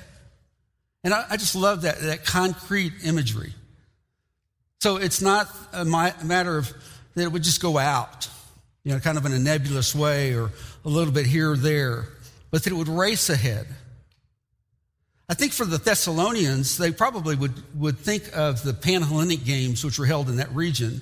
And 1.03 1.13
I, 1.13 1.25
I 1.29 1.37
just 1.37 1.55
love 1.55 1.83
that, 1.83 1.99
that 2.01 2.25
concrete 2.25 2.93
imagery. 3.03 3.53
So 4.81 4.97
it's 4.97 5.21
not 5.21 5.47
a 5.71 5.85
matter 5.85 6.57
of 6.57 6.73
that 7.15 7.23
it 7.23 7.31
would 7.31 7.43
just 7.43 7.61
go 7.61 7.77
out, 7.77 8.27
you 8.83 8.91
know, 8.91 8.99
kind 8.99 9.17
of 9.17 9.25
in 9.25 9.33
a 9.33 9.39
nebulous 9.39 9.93
way 9.93 10.33
or 10.33 10.51
a 10.83 10.89
little 10.89 11.13
bit 11.13 11.27
here 11.27 11.51
or 11.51 11.57
there, 11.57 12.05
but 12.49 12.63
that 12.63 12.73
it 12.73 12.75
would 12.75 12.87
race 12.87 13.29
ahead. 13.29 13.67
I 15.27 15.35
think 15.35 15.53
for 15.53 15.65
the 15.65 15.77
Thessalonians, 15.77 16.77
they 16.79 16.91
probably 16.91 17.35
would, 17.35 17.79
would 17.79 17.99
think 17.99 18.35
of 18.35 18.63
the 18.63 18.73
Panhellenic 18.73 19.45
Games, 19.45 19.85
which 19.85 19.99
were 19.99 20.07
held 20.07 20.27
in 20.27 20.37
that 20.37 20.51
region. 20.55 21.01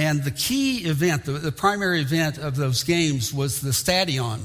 And 0.00 0.24
the 0.24 0.30
key 0.30 0.78
event, 0.86 1.26
the, 1.26 1.32
the 1.32 1.52
primary 1.52 2.00
event 2.00 2.38
of 2.38 2.56
those 2.56 2.84
games 2.84 3.34
was 3.34 3.60
the 3.60 3.74
stadion, 3.74 4.40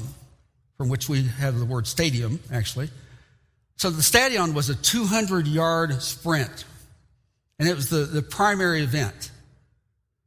from 0.76 0.90
which 0.90 1.08
we 1.08 1.22
have 1.22 1.58
the 1.58 1.64
word 1.64 1.86
stadium, 1.86 2.40
actually. 2.52 2.90
So 3.76 3.88
the 3.88 4.02
stadion 4.02 4.52
was 4.52 4.68
a 4.68 4.74
200 4.74 5.46
yard 5.46 6.02
sprint, 6.02 6.66
and 7.58 7.66
it 7.66 7.74
was 7.74 7.88
the, 7.88 8.04
the 8.04 8.20
primary 8.20 8.82
event. 8.82 9.30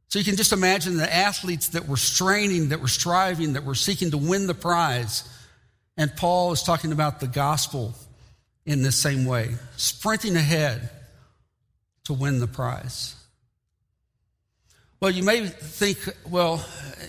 So 0.08 0.18
you 0.18 0.24
can 0.24 0.34
just 0.34 0.52
imagine 0.52 0.96
the 0.96 1.14
athletes 1.14 1.68
that 1.68 1.86
were 1.86 1.96
straining, 1.96 2.70
that 2.70 2.80
were 2.80 2.88
striving, 2.88 3.52
that 3.52 3.64
were 3.64 3.76
seeking 3.76 4.10
to 4.10 4.18
win 4.18 4.48
the 4.48 4.54
prize. 4.54 5.22
And 5.96 6.10
Paul 6.16 6.50
is 6.50 6.64
talking 6.64 6.90
about 6.90 7.20
the 7.20 7.28
gospel 7.28 7.94
in 8.66 8.82
this 8.82 8.96
same 8.96 9.26
way, 9.26 9.50
sprinting 9.76 10.34
ahead 10.34 10.90
to 12.06 12.14
win 12.14 12.40
the 12.40 12.48
prize. 12.48 13.14
Well, 15.00 15.10
you 15.10 15.22
may 15.22 15.46
think, 15.46 15.98
well, 16.28 16.62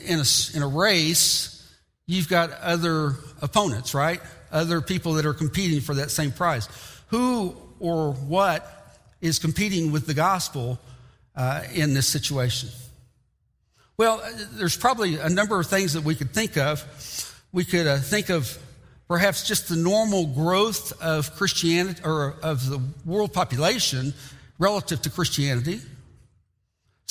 in 0.05 0.19
a, 0.19 0.25
in 0.53 0.63
a 0.63 0.67
race, 0.67 1.61
you've 2.07 2.29
got 2.29 2.51
other 2.61 3.15
opponents, 3.41 3.93
right? 3.93 4.21
Other 4.49 4.79
people 4.79 5.15
that 5.15 5.25
are 5.25 5.33
competing 5.33 5.81
for 5.81 5.95
that 5.95 6.09
same 6.09 6.31
prize. 6.31 6.69
Who 7.07 7.53
or 7.81 8.13
what 8.13 8.65
is 9.19 9.39
competing 9.39 9.91
with 9.91 10.07
the 10.07 10.13
gospel 10.13 10.79
uh, 11.35 11.63
in 11.73 11.93
this 11.93 12.07
situation? 12.07 12.69
Well, 13.97 14.23
there's 14.53 14.77
probably 14.77 15.17
a 15.17 15.29
number 15.29 15.59
of 15.59 15.67
things 15.67 15.91
that 15.91 16.05
we 16.05 16.15
could 16.15 16.33
think 16.33 16.55
of. 16.55 16.85
We 17.51 17.65
could 17.65 17.87
uh, 17.87 17.97
think 17.97 18.29
of 18.29 18.57
perhaps 19.09 19.45
just 19.45 19.67
the 19.67 19.75
normal 19.75 20.27
growth 20.27 20.93
of 21.01 21.35
Christianity 21.35 22.01
or 22.05 22.35
of 22.41 22.69
the 22.69 22.81
world 23.05 23.33
population 23.33 24.13
relative 24.59 25.01
to 25.01 25.09
Christianity. 25.09 25.81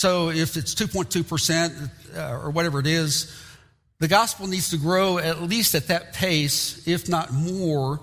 So 0.01 0.31
if 0.31 0.57
it's 0.57 0.75
2.2% 0.75 2.17
uh, 2.17 2.43
or 2.43 2.49
whatever 2.53 2.81
it 2.81 2.87
is, 2.87 3.39
the 3.99 4.09
gospel 4.09 4.47
needs 4.47 4.71
to 4.71 4.79
grow 4.79 5.19
at 5.19 5.43
least 5.43 5.75
at 5.75 5.89
that 5.89 6.15
pace, 6.15 6.89
if 6.89 7.07
not 7.07 7.35
more, 7.35 8.01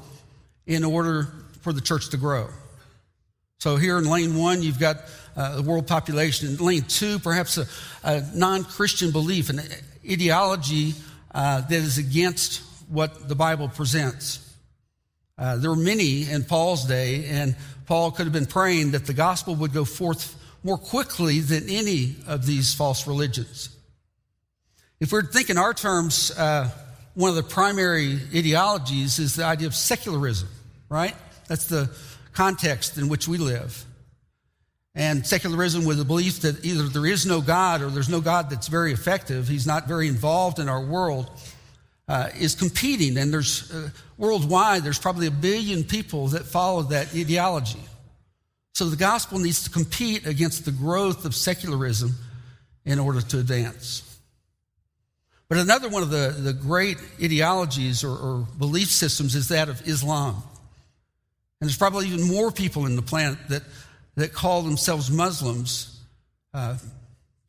in 0.68 0.84
order 0.84 1.30
for 1.62 1.74
the 1.74 1.82
church 1.82 2.10
to 2.10 2.18
grow. 2.18 2.50
So 3.58 3.78
here 3.78 3.98
in 3.98 4.06
lane 4.06 4.36
one, 4.36 4.62
you've 4.62 4.78
got 4.78 4.98
uh, 5.36 5.56
the 5.56 5.64
world 5.64 5.88
population. 5.88 6.50
In 6.50 6.58
lane 6.58 6.84
two, 6.84 7.18
perhaps 7.18 7.58
a, 7.58 7.66
a 8.04 8.22
non 8.32 8.64
Christian 8.64 9.10
belief, 9.10 9.50
an 9.50 9.62
ideology 10.08 10.94
uh, 11.34 11.62
that 11.62 11.72
is 11.72 11.98
against 11.98 12.62
what 12.90 13.28
the 13.28 13.34
Bible 13.34 13.70
presents. 13.70 14.56
Uh, 15.36 15.58
there 15.58 15.72
were 15.72 15.76
many 15.76 16.30
in 16.30 16.44
Paul's 16.44 16.86
day, 16.86 17.26
and 17.26 17.56
Paul 17.88 18.12
could 18.12 18.28
have 18.28 18.34
been 18.34 18.46
praying 18.46 18.92
that 18.92 19.08
the 19.08 19.16
gospel 19.16 19.56
would 19.56 19.74
go 19.74 19.84
forth 19.84 20.36
more 20.68 20.78
quickly 20.78 21.40
than 21.40 21.70
any 21.70 22.14
of 22.28 22.46
these 22.46 22.74
false 22.74 23.08
religions. 23.08 23.70
If 25.00 25.14
we're 25.14 25.24
thinking 25.24 25.58
our 25.58 25.74
terms, 25.74 26.30
uh, 26.38 26.70
one 27.14 27.30
of 27.30 27.38
the 27.38 27.44
primary 27.44 28.20
ideologies 28.36 29.18
is 29.18 29.38
the 29.38 29.46
idea 29.46 29.68
of 29.68 29.74
secularism, 29.74 30.50
right? 30.90 31.16
That's 31.48 31.68
the 31.68 31.90
context 32.34 32.98
in 32.98 33.08
which 33.08 33.30
we 33.30 33.38
live. 33.38 33.86
And 34.94 35.26
secularism 35.26 35.86
with 35.86 36.00
the 36.00 36.04
belief 36.04 36.42
that 36.42 36.66
either 36.66 36.84
there 36.84 37.06
is 37.06 37.26
no 37.26 37.40
God 37.40 37.82
or 37.82 37.90
there's 37.90 38.10
no 38.10 38.20
God 38.20 38.50
that's 38.50 38.68
very 38.68 38.92
effective, 38.92 39.48
he's 39.48 39.68
not 39.68 39.88
very 39.88 40.10
involved 40.10 40.60
in 40.60 40.68
our 40.68 40.84
world 40.84 41.32
uh, 42.10 42.28
is 42.38 42.56
competing, 42.56 43.18
and 43.18 43.32
there's 43.32 43.72
uh, 43.72 43.90
worldwide, 44.18 44.84
there's 44.84 45.00
probably 45.00 45.28
a 45.28 45.32
billion 45.32 45.86
people 45.86 46.28
that 46.28 46.44
follow 46.44 46.82
that 46.82 47.16
ideology. 47.16 47.80
So 48.78 48.86
the 48.86 48.96
gospel 48.96 49.40
needs 49.40 49.64
to 49.64 49.72
compete 49.72 50.28
against 50.28 50.64
the 50.66 50.72
growth 50.72 51.26
of 51.26 51.34
secularism 51.34 52.14
in 52.86 53.00
order 53.00 53.22
to 53.22 53.40
advance. 53.40 54.04
But 55.50 55.58
another 55.58 55.90
one 55.90 56.04
of 56.04 56.12
the, 56.12 56.36
the 56.38 56.54
great 56.54 57.00
ideologies 57.20 58.04
or, 58.04 58.12
or 58.12 58.48
belief 58.60 58.90
systems 58.90 59.34
is 59.34 59.48
that 59.48 59.68
of 59.68 59.88
Islam. 59.88 60.36
And 61.60 61.68
there's 61.68 61.76
probably 61.76 62.06
even 62.06 62.22
more 62.28 62.52
people 62.52 62.86
in 62.86 62.96
the 62.96 63.02
planet 63.02 63.40
that, 63.50 63.64
that 64.14 64.34
call 64.34 64.62
themselves 64.62 65.10
Muslims 65.10 66.00
Uh, 66.54 66.78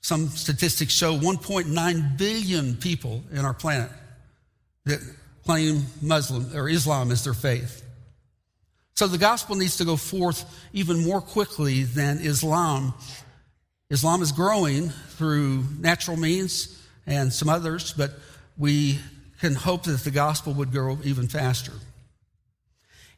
some 0.01 0.29
statistics 0.29 0.95
show 0.95 1.19
1.9 1.19 2.17
billion 2.17 2.75
people 2.77 3.23
in 3.33 3.45
our 3.45 3.53
planet 3.53 3.91
that 4.87 5.01
claim 5.45 5.85
Muslim 6.01 6.57
or 6.57 6.71
Islam 6.71 7.13
as 7.13 7.23
their 7.23 7.35
faith. 7.35 7.85
So 8.99 9.07
the 9.07 9.17
gospel 9.17 9.55
needs 9.55 9.77
to 9.77 9.85
go 9.85 9.95
forth 9.95 10.45
even 10.73 11.05
more 11.05 11.21
quickly 11.21 11.85
than 11.85 12.19
Islam. 12.19 12.95
Islam 13.91 14.23
is 14.23 14.33
growing 14.33 14.89
through 14.89 15.63
natural 15.79 16.17
means 16.17 16.83
and 17.07 17.33
some 17.33 17.49
others, 17.49 17.93
but 17.93 18.11
we 18.57 18.99
can 19.39 19.55
hope 19.55 19.85
that 19.85 20.01
the 20.01 20.11
gospel 20.11 20.53
would 20.55 20.73
grow 20.73 20.99
even 21.05 21.29
faster. 21.29 21.71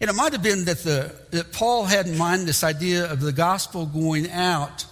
And 0.03 0.11
it 0.11 0.13
might 0.13 0.35
have 0.35 0.43
been 0.43 0.67
that, 0.67 0.81
the, 0.81 1.15
that 1.31 1.51
Paul 1.51 1.87
had 1.87 2.07
in 2.07 2.19
mind 2.19 2.47
this 2.47 2.63
idea 2.63 3.11
of 3.11 3.23
the 3.23 3.33
gospel 3.33 3.87
going 3.87 4.31
out 4.31 4.85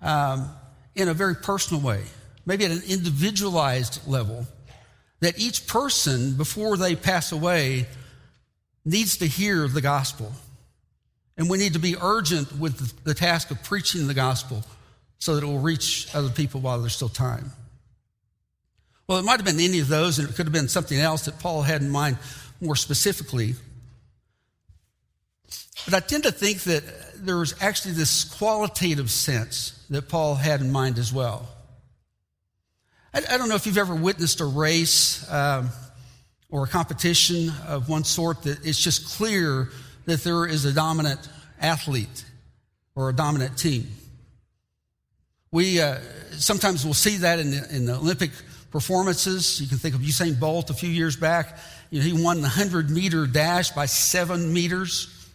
um, 0.00 0.48
in 0.94 1.08
a 1.08 1.14
very 1.14 1.34
personal 1.34 1.82
way, 1.82 2.04
maybe 2.46 2.64
at 2.64 2.70
an 2.70 2.82
individualized 2.86 4.06
level, 4.06 4.46
that 5.18 5.40
each 5.40 5.66
person, 5.66 6.36
before 6.36 6.76
they 6.76 6.94
pass 6.94 7.32
away, 7.32 7.88
needs 8.84 9.16
to 9.18 9.26
hear 9.26 9.66
the 9.68 9.80
gospel. 9.80 10.32
And 11.36 11.50
we 11.50 11.58
need 11.58 11.72
to 11.72 11.78
be 11.78 11.96
urgent 12.00 12.58
with 12.58 13.04
the 13.04 13.14
task 13.14 13.50
of 13.50 13.62
preaching 13.62 14.06
the 14.06 14.14
gospel 14.14 14.64
so 15.18 15.34
that 15.34 15.42
it 15.42 15.46
will 15.46 15.58
reach 15.58 16.08
other 16.14 16.28
people 16.28 16.60
while 16.60 16.80
there's 16.80 16.94
still 16.94 17.08
time. 17.08 17.50
Well, 19.06 19.18
it 19.18 19.24
might 19.24 19.36
have 19.36 19.44
been 19.44 19.60
any 19.60 19.80
of 19.80 19.88
those, 19.88 20.18
and 20.18 20.28
it 20.28 20.34
could 20.34 20.46
have 20.46 20.52
been 20.52 20.68
something 20.68 20.98
else 20.98 21.26
that 21.26 21.38
Paul 21.38 21.62
had 21.62 21.82
in 21.82 21.90
mind 21.90 22.18
more 22.60 22.76
specifically. 22.76 23.54
But 25.84 25.94
I 25.94 26.00
tend 26.00 26.24
to 26.24 26.32
think 26.32 26.60
that 26.62 26.82
there 27.16 27.36
was 27.36 27.54
actually 27.60 27.94
this 27.94 28.24
qualitative 28.24 29.10
sense 29.10 29.84
that 29.90 30.08
Paul 30.08 30.34
had 30.34 30.60
in 30.60 30.70
mind 30.70 30.98
as 30.98 31.12
well. 31.12 31.48
I, 33.12 33.18
I 33.30 33.36
don't 33.36 33.48
know 33.48 33.54
if 33.54 33.66
you've 33.66 33.78
ever 33.78 33.94
witnessed 33.94 34.40
a 34.40 34.46
race 34.46 35.30
um, 35.30 35.70
or 36.54 36.62
a 36.62 36.68
competition 36.68 37.52
of 37.66 37.88
one 37.88 38.04
sort 38.04 38.44
that 38.44 38.64
it's 38.64 38.78
just 38.78 39.18
clear 39.18 39.70
that 40.04 40.22
there 40.22 40.46
is 40.46 40.64
a 40.64 40.72
dominant 40.72 41.18
athlete 41.60 42.24
or 42.94 43.08
a 43.08 43.12
dominant 43.12 43.58
team. 43.58 43.88
We 45.50 45.80
uh, 45.80 45.98
sometimes 46.30 46.86
will 46.86 46.94
see 46.94 47.16
that 47.16 47.40
in 47.40 47.50
the, 47.50 47.74
in 47.74 47.86
the 47.86 47.96
Olympic 47.96 48.30
performances. 48.70 49.60
You 49.60 49.66
can 49.66 49.78
think 49.78 49.96
of 49.96 50.02
Usain 50.02 50.38
Bolt 50.38 50.70
a 50.70 50.74
few 50.74 50.88
years 50.88 51.16
back. 51.16 51.58
You 51.90 51.98
know, 51.98 52.06
he 52.06 52.22
won 52.22 52.36
the 52.36 52.42
100 52.42 52.88
meter 52.88 53.26
dash 53.26 53.72
by 53.72 53.86
seven 53.86 54.52
meters. 54.52 55.28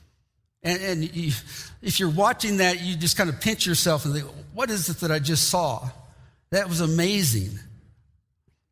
And, 0.64 0.82
and 0.82 1.16
you, 1.16 1.34
if 1.82 2.00
you're 2.00 2.10
watching 2.10 2.58
that, 2.58 2.80
you 2.80 2.96
just 2.96 3.18
kind 3.18 3.30
of 3.30 3.42
pinch 3.42 3.66
yourself 3.66 4.06
and 4.06 4.14
think, 4.14 4.26
what 4.54 4.70
is 4.70 4.88
it 4.88 5.02
that 5.02 5.12
I 5.12 5.20
just 5.20 5.50
saw? 5.50 5.90
That 6.52 6.70
was 6.70 6.80
amazing. 6.80 7.60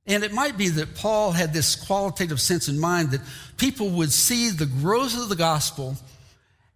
And 0.08 0.24
it 0.24 0.34
might 0.34 0.58
be 0.58 0.70
that 0.70 0.96
Paul 0.96 1.34
had 1.34 1.54
this 1.54 1.76
qualitative 1.76 2.40
sense 2.40 2.70
in 2.70 2.80
mind 2.80 3.12
that 3.12 3.22
people 3.58 3.90
would 3.90 4.12
see 4.12 4.50
the 4.50 4.66
growth 4.66 5.18
of 5.18 5.28
the 5.28 5.36
gospel 5.36 5.98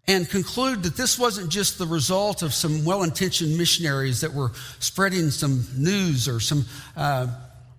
and 0.08 0.30
conclude 0.30 0.84
that 0.84 0.98
this 0.98 1.18
wasn't 1.18 1.50
just 1.50 1.78
the 1.78 1.86
result 1.86 2.42
of 2.42 2.54
some 2.54 2.84
well 2.84 3.04
intentioned 3.04 3.58
missionaries 3.58 4.22
that 4.22 4.34
were 4.34 4.52
spreading 4.80 5.30
some 5.30 5.66
news 5.78 6.28
or 6.28 6.42
some, 6.42 6.66
uh, 6.98 7.28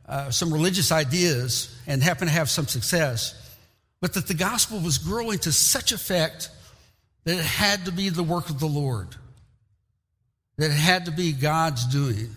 uh, 0.08 0.30
some 0.30 0.52
religious 0.52 0.90
ideas 0.90 1.76
and 1.86 2.02
happened 2.02 2.30
to 2.30 2.34
have 2.34 2.48
some 2.48 2.66
success, 2.66 3.38
but 4.00 4.14
that 4.14 4.28
the 4.28 4.34
gospel 4.34 4.80
was 4.80 4.96
growing 4.96 5.38
to 5.40 5.52
such 5.52 5.92
effect 5.92 6.48
that 7.24 7.36
it 7.36 7.44
had 7.44 7.84
to 7.84 7.92
be 7.92 8.08
the 8.08 8.22
work 8.22 8.48
of 8.48 8.58
the 8.58 8.66
Lord, 8.66 9.08
that 10.56 10.70
it 10.70 10.74
had 10.74 11.06
to 11.06 11.10
be 11.12 11.32
God's 11.32 11.84
doing. 11.86 12.34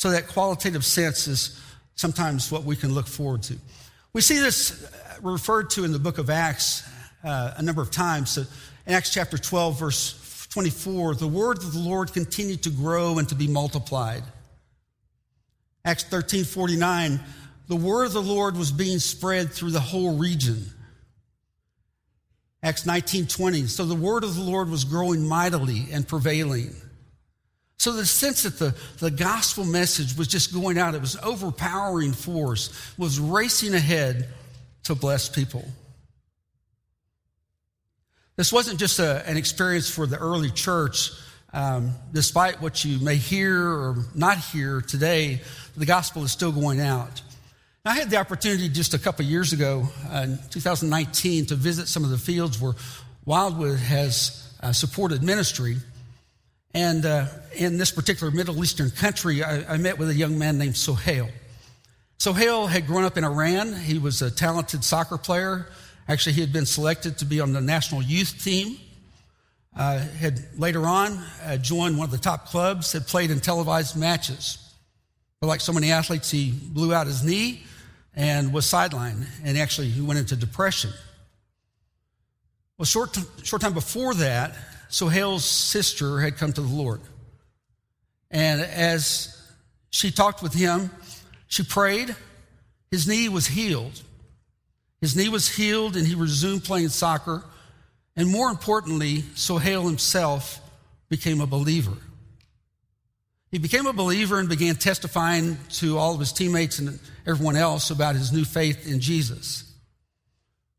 So 0.00 0.12
that 0.12 0.28
qualitative 0.28 0.82
sense 0.82 1.28
is 1.28 1.60
sometimes 1.94 2.50
what 2.50 2.64
we 2.64 2.74
can 2.74 2.94
look 2.94 3.06
forward 3.06 3.42
to. 3.42 3.56
We 4.14 4.22
see 4.22 4.38
this 4.38 4.90
referred 5.20 5.68
to 5.72 5.84
in 5.84 5.92
the 5.92 5.98
book 5.98 6.16
of 6.16 6.30
Acts 6.30 6.88
uh, 7.22 7.52
a 7.58 7.62
number 7.62 7.82
of 7.82 7.90
times. 7.90 8.30
So 8.30 8.44
in 8.86 8.94
Acts 8.94 9.12
chapter 9.12 9.36
12, 9.36 9.78
verse 9.78 10.46
24, 10.52 11.16
the 11.16 11.28
word 11.28 11.58
of 11.58 11.74
the 11.74 11.80
Lord 11.80 12.14
continued 12.14 12.62
to 12.62 12.70
grow 12.70 13.18
and 13.18 13.28
to 13.28 13.34
be 13.34 13.46
multiplied. 13.46 14.22
Acts 15.84 16.04
13, 16.04 16.44
49, 16.44 17.20
the 17.68 17.76
word 17.76 18.06
of 18.06 18.14
the 18.14 18.22
Lord 18.22 18.56
was 18.56 18.72
being 18.72 19.00
spread 19.00 19.52
through 19.52 19.72
the 19.72 19.80
whole 19.80 20.16
region. 20.16 20.64
Acts 22.62 22.86
19:20. 22.86 23.68
So 23.68 23.84
the 23.84 23.94
word 23.94 24.24
of 24.24 24.34
the 24.34 24.40
Lord 24.40 24.70
was 24.70 24.84
growing 24.84 25.28
mightily 25.28 25.88
and 25.92 26.08
prevailing. 26.08 26.74
So 27.80 27.92
the 27.92 28.04
sense 28.04 28.42
that 28.42 28.58
the, 28.58 28.74
the 28.98 29.10
gospel 29.10 29.64
message 29.64 30.14
was 30.14 30.28
just 30.28 30.52
going 30.52 30.76
out, 30.76 30.94
it 30.94 31.00
was 31.00 31.16
overpowering 31.22 32.12
force, 32.12 32.68
was 32.98 33.18
racing 33.18 33.72
ahead 33.72 34.28
to 34.82 34.94
bless 34.94 35.30
people. 35.30 35.64
This 38.36 38.52
wasn't 38.52 38.78
just 38.78 38.98
a, 38.98 39.26
an 39.26 39.38
experience 39.38 39.88
for 39.88 40.06
the 40.06 40.18
early 40.18 40.50
church. 40.50 41.10
Um, 41.54 41.92
despite 42.12 42.60
what 42.60 42.84
you 42.84 42.98
may 42.98 43.16
hear 43.16 43.58
or 43.58 44.04
not 44.14 44.36
hear 44.36 44.82
today, 44.82 45.40
the 45.74 45.86
gospel 45.86 46.22
is 46.22 46.32
still 46.32 46.52
going 46.52 46.82
out. 46.82 47.22
I 47.86 47.94
had 47.94 48.10
the 48.10 48.18
opportunity 48.18 48.68
just 48.68 48.92
a 48.92 48.98
couple 48.98 49.24
years 49.24 49.54
ago, 49.54 49.88
uh, 50.12 50.24
in 50.24 50.38
2019, 50.50 51.46
to 51.46 51.54
visit 51.54 51.88
some 51.88 52.04
of 52.04 52.10
the 52.10 52.18
fields 52.18 52.60
where 52.60 52.74
Wildwood 53.24 53.78
has 53.78 54.52
uh, 54.62 54.74
supported 54.74 55.22
ministry. 55.22 55.78
And 56.72 57.04
uh, 57.04 57.26
in 57.56 57.78
this 57.78 57.90
particular 57.90 58.30
Middle 58.30 58.62
Eastern 58.62 58.90
country, 58.90 59.42
I, 59.42 59.74
I, 59.74 59.76
met 59.76 59.98
with 59.98 60.08
a 60.08 60.14
young 60.14 60.38
man 60.38 60.56
named 60.56 60.76
Sohail. 60.76 61.28
Sohail 62.18 62.68
had 62.68 62.86
grown 62.86 63.04
up 63.04 63.16
in 63.16 63.24
Iran. 63.24 63.74
He 63.74 63.98
was 63.98 64.22
a 64.22 64.30
talented 64.30 64.84
soccer 64.84 65.18
player. 65.18 65.66
Actually, 66.06 66.34
he 66.34 66.40
had 66.40 66.52
been 66.52 66.66
selected 66.66 67.18
to 67.18 67.24
be 67.24 67.40
on 67.40 67.52
the 67.52 67.60
national 67.60 68.02
youth 68.02 68.42
team. 68.42 68.76
Uh, 69.76 69.98
had 69.98 70.40
later 70.58 70.86
on 70.86 71.24
uh, 71.44 71.56
joined 71.56 71.96
one 71.96 72.04
of 72.04 72.10
the 72.10 72.18
top 72.18 72.46
clubs, 72.46 72.92
had 72.92 73.06
played 73.06 73.30
in 73.30 73.40
televised 73.40 73.96
matches. 73.96 74.58
But 75.40 75.46
like 75.46 75.60
so 75.60 75.72
many 75.72 75.90
athletes, 75.90 76.30
he 76.30 76.52
blew 76.52 76.92
out 76.92 77.06
his 77.06 77.24
knee 77.24 77.62
and 78.14 78.52
was 78.52 78.66
sidelined, 78.66 79.26
and 79.44 79.56
actually 79.56 79.88
he 79.88 80.00
went 80.00 80.18
into 80.18 80.36
depression. 80.36 80.90
Well, 82.76 82.86
short, 82.86 83.16
short 83.42 83.62
time 83.62 83.74
before 83.74 84.14
that, 84.14 84.56
Sohail's 84.90 85.44
sister 85.44 86.20
had 86.20 86.36
come 86.36 86.52
to 86.52 86.60
the 86.60 86.68
Lord. 86.68 87.00
And 88.30 88.60
as 88.60 89.36
she 89.90 90.10
talked 90.10 90.42
with 90.42 90.52
him, 90.52 90.90
she 91.48 91.62
prayed. 91.62 92.14
His 92.90 93.08
knee 93.08 93.28
was 93.28 93.46
healed. 93.46 94.02
His 95.00 95.16
knee 95.16 95.28
was 95.28 95.48
healed, 95.48 95.96
and 95.96 96.06
he 96.06 96.14
resumed 96.14 96.64
playing 96.64 96.90
soccer. 96.90 97.44
And 98.16 98.28
more 98.28 98.50
importantly, 98.50 99.22
Sohail 99.34 99.86
himself 99.86 100.60
became 101.08 101.40
a 101.40 101.46
believer. 101.46 101.96
He 103.50 103.58
became 103.58 103.86
a 103.86 103.92
believer 103.92 104.38
and 104.38 104.48
began 104.48 104.76
testifying 104.76 105.56
to 105.70 105.98
all 105.98 106.14
of 106.14 106.20
his 106.20 106.32
teammates 106.32 106.78
and 106.78 107.00
everyone 107.26 107.56
else 107.56 107.90
about 107.90 108.14
his 108.14 108.32
new 108.32 108.44
faith 108.44 108.86
in 108.86 109.00
Jesus. 109.00 109.64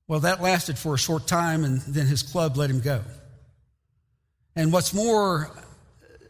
Well, 0.07 0.21
that 0.21 0.41
lasted 0.41 0.77
for 0.77 0.93
a 0.93 0.97
short 0.97 1.27
time, 1.27 1.63
and 1.63 1.81
then 1.81 2.07
his 2.07 2.23
club 2.23 2.57
let 2.57 2.69
him 2.69 2.79
go. 2.81 3.01
And 4.55 4.73
what's 4.73 4.93
more, 4.93 5.49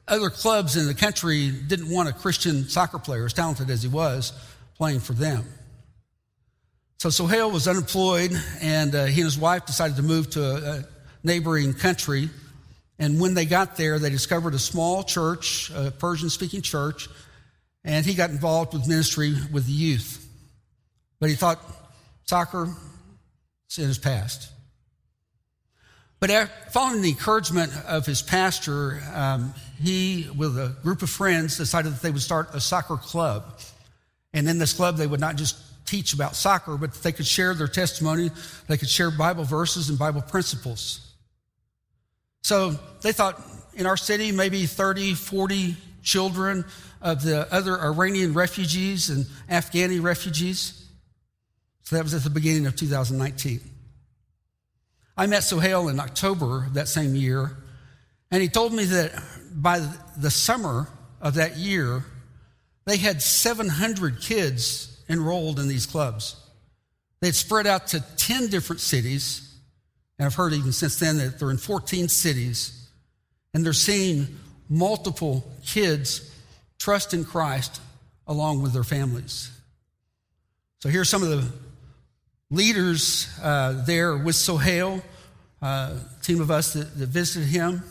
other 0.07 0.29
clubs 0.29 0.77
in 0.77 0.87
the 0.87 0.93
country 0.93 1.51
didn't 1.51 1.89
want 1.89 2.09
a 2.09 2.13
Christian 2.13 2.67
soccer 2.69 2.99
player, 2.99 3.25
as 3.25 3.33
talented 3.33 3.69
as 3.69 3.81
he 3.81 3.89
was, 3.89 4.33
playing 4.75 4.99
for 4.99 5.13
them. 5.13 5.45
So 6.99 7.09
Sohail 7.09 7.49
was 7.49 7.67
unemployed, 7.67 8.31
and 8.61 8.93
uh, 8.93 9.05
he 9.05 9.21
and 9.21 9.25
his 9.25 9.37
wife 9.37 9.65
decided 9.65 9.97
to 9.97 10.03
move 10.03 10.29
to 10.31 10.43
a, 10.43 10.79
a 10.79 10.85
neighboring 11.23 11.73
country 11.73 12.29
and 13.01 13.19
when 13.19 13.33
they 13.33 13.45
got 13.45 13.77
there, 13.77 13.97
they 13.97 14.11
discovered 14.11 14.53
a 14.53 14.59
small 14.59 15.03
church, 15.03 15.71
a 15.71 15.89
Persian 15.89 16.29
speaking 16.29 16.61
church, 16.61 17.09
and 17.83 18.05
he 18.05 18.13
got 18.13 18.29
involved 18.29 18.73
with 18.73 18.87
ministry 18.87 19.33
with 19.51 19.65
the 19.65 19.71
youth. 19.71 20.23
But 21.19 21.29
he 21.31 21.35
thought 21.35 21.59
soccer 22.25 22.67
is 23.71 23.79
in 23.79 23.87
his 23.87 23.97
past. 23.97 24.51
But 26.21 26.51
following 26.69 27.01
the 27.01 27.09
encouragement 27.09 27.73
of 27.87 28.05
his 28.05 28.21
pastor, 28.21 29.01
um, 29.11 29.55
he, 29.81 30.29
with 30.37 30.55
a 30.55 30.75
group 30.83 31.01
of 31.01 31.09
friends, 31.09 31.57
decided 31.57 31.93
that 31.93 32.01
they 32.03 32.11
would 32.11 32.21
start 32.21 32.53
a 32.53 32.59
soccer 32.59 32.95
club. 32.95 33.59
And 34.31 34.47
in 34.47 34.59
this 34.59 34.71
club, 34.71 34.97
they 34.97 35.07
would 35.07 35.19
not 35.19 35.35
just 35.35 35.57
teach 35.87 36.13
about 36.13 36.35
soccer, 36.35 36.77
but 36.77 36.93
they 37.01 37.11
could 37.11 37.25
share 37.25 37.55
their 37.55 37.67
testimony, 37.67 38.29
they 38.67 38.77
could 38.77 38.87
share 38.87 39.09
Bible 39.09 39.45
verses 39.45 39.89
and 39.89 39.97
Bible 39.97 40.21
principles. 40.21 41.11
So 42.43 42.75
they 43.01 43.13
thought 43.13 43.41
in 43.73 43.87
our 43.87 43.97
city, 43.97 44.31
maybe 44.31 44.67
30, 44.67 45.15
40 45.15 45.75
children 46.03 46.65
of 47.01 47.23
the 47.23 47.51
other 47.51 47.81
Iranian 47.81 48.33
refugees 48.33 49.09
and 49.09 49.25
Afghani 49.49 49.99
refugees. 50.01 50.85
So 51.81 51.95
that 51.95 52.03
was 52.03 52.13
at 52.13 52.23
the 52.23 52.29
beginning 52.29 52.67
of 52.67 52.75
2019. 52.75 53.59
I 55.21 55.27
met 55.27 55.43
Sohail 55.43 55.87
in 55.87 55.99
October 55.99 56.67
that 56.73 56.87
same 56.87 57.13
year, 57.13 57.55
and 58.31 58.41
he 58.41 58.49
told 58.49 58.73
me 58.73 58.85
that 58.85 59.13
by 59.53 59.87
the 60.17 60.31
summer 60.31 60.87
of 61.21 61.35
that 61.35 61.57
year, 61.57 62.03
they 62.87 62.97
had 62.97 63.21
700 63.21 64.19
kids 64.19 64.99
enrolled 65.07 65.59
in 65.59 65.67
these 65.67 65.85
clubs. 65.85 66.43
They'd 67.19 67.35
spread 67.35 67.67
out 67.67 67.85
to 67.89 68.03
10 68.17 68.47
different 68.47 68.79
cities. 68.79 69.47
And 70.17 70.25
I've 70.25 70.33
heard 70.33 70.53
even 70.53 70.71
since 70.71 70.97
then 70.97 71.19
that 71.19 71.37
they're 71.37 71.51
in 71.51 71.57
14 71.57 72.09
cities. 72.09 72.89
And 73.53 73.63
they're 73.63 73.73
seeing 73.73 74.39
multiple 74.69 75.47
kids 75.63 76.35
trust 76.79 77.13
in 77.13 77.25
Christ 77.25 77.79
along 78.25 78.63
with 78.63 78.73
their 78.73 78.83
families. 78.83 79.51
So 80.79 80.89
here's 80.89 81.09
some 81.09 81.21
of 81.21 81.29
the 81.29 81.47
leaders 82.49 83.29
uh, 83.43 83.83
there 83.85 84.17
with 84.17 84.35
Sohail, 84.35 85.03
uh, 85.61 85.95
team 86.21 86.41
of 86.41 86.49
us 86.49 86.73
that, 86.73 86.97
that, 86.97 87.09
visited 87.09 87.47
him. 87.47 87.83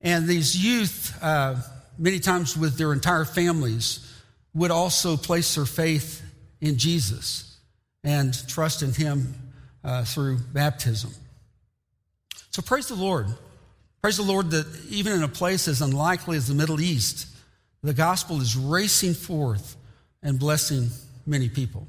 And 0.00 0.28
these 0.28 0.56
youth, 0.56 1.16
uh, 1.22 1.56
many 1.98 2.20
times 2.20 2.56
with 2.56 2.78
their 2.78 2.92
entire 2.92 3.24
families, 3.24 4.12
would 4.54 4.70
also 4.70 5.16
place 5.16 5.54
their 5.56 5.64
faith 5.64 6.22
in 6.60 6.78
Jesus 6.78 7.58
and 8.04 8.32
trust 8.48 8.82
in 8.82 8.92
him 8.92 9.34
uh, 9.82 10.04
through 10.04 10.38
baptism. 10.52 11.10
So 12.50 12.62
praise 12.62 12.86
the 12.86 12.94
Lord. 12.94 13.26
Praise 14.00 14.18
the 14.18 14.22
Lord 14.22 14.50
that 14.50 14.66
even 14.88 15.12
in 15.12 15.22
a 15.22 15.28
place 15.28 15.66
as 15.66 15.80
unlikely 15.82 16.36
as 16.36 16.46
the 16.46 16.54
Middle 16.54 16.80
East, 16.80 17.26
the 17.82 17.94
gospel 17.94 18.40
is 18.40 18.56
racing 18.56 19.14
forth 19.14 19.76
and 20.22 20.38
blessing 20.38 20.90
many 21.26 21.48
people. 21.48 21.86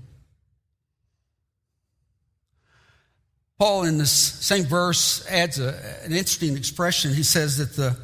Paul, 3.57 3.83
in 3.83 3.97
this 3.97 4.11
same 4.11 4.65
verse, 4.65 5.25
adds 5.29 5.59
a, 5.59 5.69
an 6.03 6.11
interesting 6.11 6.57
expression. 6.57 7.13
He 7.13 7.23
says 7.23 7.57
that 7.57 7.75
the 7.75 7.97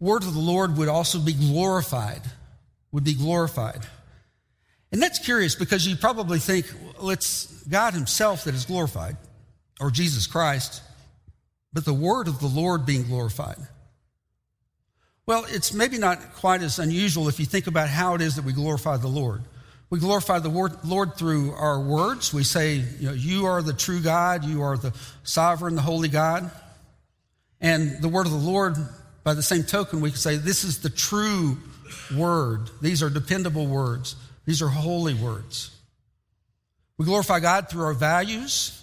word 0.00 0.22
of 0.24 0.34
the 0.34 0.40
Lord 0.40 0.76
would 0.76 0.88
also 0.88 1.18
be 1.18 1.32
glorified, 1.32 2.22
would 2.92 3.04
be 3.04 3.14
glorified. 3.14 3.86
And 4.90 5.02
that's 5.02 5.18
curious 5.18 5.54
because 5.54 5.86
you 5.86 5.96
probably 5.96 6.38
think, 6.38 6.66
well, 6.98 7.10
it's 7.10 7.46
God 7.64 7.94
Himself 7.94 8.44
that 8.44 8.54
is 8.54 8.64
glorified, 8.64 9.16
or 9.80 9.90
Jesus 9.90 10.26
Christ 10.26 10.82
but 11.72 11.84
the 11.84 11.94
word 11.94 12.28
of 12.28 12.40
the 12.40 12.46
Lord 12.46 12.86
being 12.86 13.04
glorified. 13.04 13.56
Well, 15.26 15.44
it's 15.48 15.72
maybe 15.72 15.98
not 15.98 16.34
quite 16.34 16.62
as 16.62 16.78
unusual 16.78 17.28
if 17.28 17.38
you 17.38 17.46
think 17.46 17.66
about 17.66 17.88
how 17.88 18.14
it 18.14 18.22
is 18.22 18.36
that 18.36 18.44
we 18.44 18.52
glorify 18.52 18.96
the 18.96 19.08
Lord. 19.08 19.42
We 19.90 19.98
glorify 19.98 20.38
the 20.38 20.50
Lord 20.84 21.14
through 21.16 21.52
our 21.52 21.80
words. 21.80 22.34
We 22.34 22.44
say, 22.44 22.74
you 22.74 23.06
know, 23.06 23.14
you 23.14 23.46
are 23.46 23.62
the 23.62 23.72
true 23.72 24.00
God, 24.00 24.44
you 24.44 24.62
are 24.62 24.76
the 24.76 24.92
sovereign, 25.22 25.76
the 25.76 25.82
holy 25.82 26.08
God. 26.08 26.50
And 27.60 28.00
the 28.02 28.08
word 28.08 28.26
of 28.26 28.32
the 28.32 28.38
Lord, 28.38 28.76
by 29.24 29.34
the 29.34 29.42
same 29.42 29.62
token, 29.62 30.00
we 30.00 30.10
can 30.10 30.18
say, 30.18 30.36
this 30.36 30.62
is 30.62 30.80
the 30.80 30.90
true 30.90 31.56
word. 32.14 32.70
These 32.82 33.02
are 33.02 33.10
dependable 33.10 33.66
words, 33.66 34.14
these 34.44 34.60
are 34.60 34.68
holy 34.68 35.14
words. 35.14 35.74
We 36.98 37.06
glorify 37.06 37.40
God 37.40 37.70
through 37.70 37.84
our 37.84 37.94
values. 37.94 38.74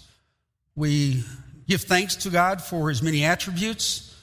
We 0.75 1.23
give 1.67 1.81
thanks 1.81 2.15
to 2.17 2.29
God 2.29 2.61
for 2.61 2.89
his 2.89 3.01
many 3.01 3.25
attributes. 3.25 4.15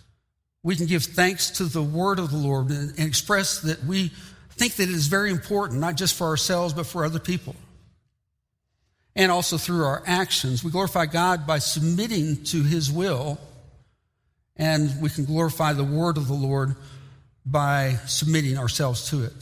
We 0.62 0.76
can 0.76 0.86
give 0.86 1.04
thanks 1.04 1.50
to 1.52 1.64
the 1.64 1.82
word 1.82 2.18
of 2.18 2.30
the 2.30 2.36
Lord 2.38 2.70
and, 2.70 2.90
and 2.90 3.06
express 3.06 3.60
that 3.60 3.84
we 3.84 4.12
think 4.56 4.74
that 4.74 4.84
it 4.84 4.94
is 4.94 5.06
very 5.06 5.30
important, 5.30 5.80
not 5.80 5.96
just 5.96 6.14
for 6.16 6.26
ourselves, 6.26 6.74
but 6.74 6.86
for 6.86 7.04
other 7.04 7.18
people. 7.18 7.56
And 9.14 9.30
also 9.30 9.58
through 9.58 9.84
our 9.84 10.02
actions. 10.06 10.64
We 10.64 10.70
glorify 10.70 11.06
God 11.06 11.46
by 11.46 11.58
submitting 11.58 12.44
to 12.44 12.62
his 12.62 12.90
will, 12.90 13.38
and 14.56 15.00
we 15.00 15.10
can 15.10 15.24
glorify 15.24 15.72
the 15.72 15.84
word 15.84 16.16
of 16.16 16.28
the 16.28 16.34
Lord 16.34 16.76
by 17.44 17.96
submitting 18.06 18.56
ourselves 18.56 19.10
to 19.10 19.24
it. 19.24 19.34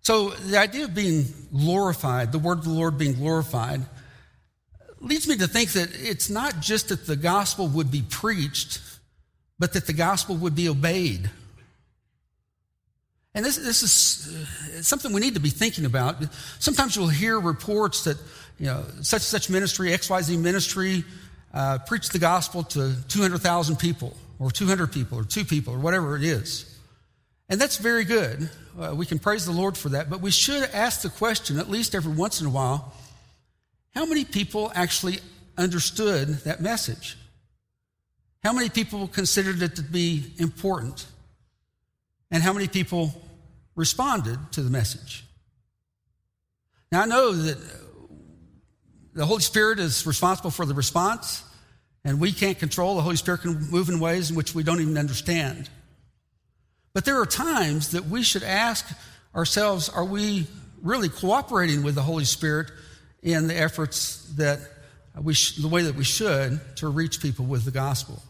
So, 0.00 0.30
the 0.30 0.56
idea 0.56 0.84
of 0.84 0.94
being 0.94 1.26
glorified, 1.52 2.30
the 2.30 2.38
word 2.38 2.58
of 2.58 2.64
the 2.64 2.70
Lord 2.70 2.96
being 2.96 3.14
glorified, 3.14 3.82
leads 5.00 5.26
me 5.26 5.36
to 5.36 5.48
think 5.48 5.72
that 5.72 5.90
it's 5.94 6.30
not 6.30 6.60
just 6.60 6.88
that 6.90 7.06
the 7.06 7.16
gospel 7.16 7.66
would 7.68 7.90
be 7.90 8.02
preached, 8.02 8.80
but 9.58 9.72
that 9.72 9.86
the 9.86 9.92
gospel 9.92 10.36
would 10.36 10.54
be 10.54 10.68
obeyed. 10.68 11.30
And 13.36 13.44
this, 13.44 13.56
this 13.56 13.82
is 13.82 14.34
uh, 14.34 14.82
something 14.82 15.12
we 15.12 15.20
need 15.20 15.34
to 15.34 15.40
be 15.40 15.50
thinking 15.50 15.84
about. 15.84 16.16
Sometimes 16.58 16.96
you'll 16.96 17.08
hear 17.08 17.38
reports 17.38 18.04
that, 18.04 18.16
you 18.58 18.64
know, 18.64 18.82
such 19.02 19.20
such 19.20 19.50
ministry, 19.50 19.90
XYZ 19.90 20.38
ministry, 20.38 21.04
uh, 21.52 21.78
preached 21.86 22.14
the 22.14 22.18
gospel 22.18 22.62
to 22.62 22.94
200,000 23.08 23.76
people, 23.76 24.16
or 24.38 24.50
200 24.50 24.90
people, 24.90 25.18
or 25.18 25.24
two 25.24 25.44
people, 25.44 25.74
or 25.74 25.78
whatever 25.78 26.16
it 26.16 26.24
is. 26.24 26.78
And 27.50 27.60
that's 27.60 27.76
very 27.76 28.04
good. 28.04 28.48
Uh, 28.80 28.94
we 28.94 29.04
can 29.04 29.18
praise 29.18 29.44
the 29.44 29.52
Lord 29.52 29.76
for 29.76 29.90
that, 29.90 30.08
but 30.08 30.22
we 30.22 30.30
should 30.30 30.70
ask 30.70 31.02
the 31.02 31.10
question, 31.10 31.58
at 31.58 31.68
least 31.68 31.94
every 31.94 32.14
once 32.14 32.40
in 32.40 32.46
a 32.46 32.50
while, 32.50 32.94
how 33.94 34.06
many 34.06 34.24
people 34.24 34.72
actually 34.74 35.18
understood 35.58 36.28
that 36.44 36.62
message? 36.62 37.18
How 38.42 38.54
many 38.54 38.70
people 38.70 39.06
considered 39.08 39.60
it 39.60 39.76
to 39.76 39.82
be 39.82 40.24
important? 40.38 41.04
And 42.30 42.42
how 42.42 42.54
many 42.54 42.66
people 42.66 43.14
responded 43.76 44.38
to 44.52 44.62
the 44.62 44.70
message? 44.70 45.24
Now, 46.90 47.02
I 47.02 47.06
know 47.06 47.32
that 47.32 47.58
the 49.14 49.26
Holy 49.26 49.42
Spirit 49.42 49.78
is 49.78 50.06
responsible 50.06 50.50
for 50.50 50.66
the 50.66 50.74
response, 50.74 51.44
and 52.04 52.20
we 52.20 52.32
can't 52.32 52.58
control. 52.58 52.96
The 52.96 53.02
Holy 53.02 53.16
Spirit 53.16 53.42
can 53.42 53.70
move 53.70 53.88
in 53.88 54.00
ways 54.00 54.30
in 54.30 54.36
which 54.36 54.54
we 54.54 54.62
don't 54.62 54.80
even 54.80 54.98
understand. 54.98 55.70
But 56.92 57.04
there 57.04 57.20
are 57.20 57.26
times 57.26 57.90
that 57.92 58.06
we 58.06 58.22
should 58.22 58.42
ask 58.42 58.86
ourselves 59.34 59.88
are 59.88 60.04
we 60.04 60.46
really 60.82 61.08
cooperating 61.08 61.82
with 61.82 61.94
the 61.94 62.02
Holy 62.02 62.24
Spirit 62.24 62.70
in 63.22 63.48
the 63.48 63.56
efforts 63.56 64.22
that 64.36 64.60
we 65.20 65.34
sh- 65.34 65.56
the 65.56 65.68
way 65.68 65.82
that 65.82 65.94
we 65.94 66.04
should 66.04 66.60
to 66.76 66.88
reach 66.88 67.20
people 67.20 67.44
with 67.44 67.64
the 67.64 67.70
gospel? 67.70 68.22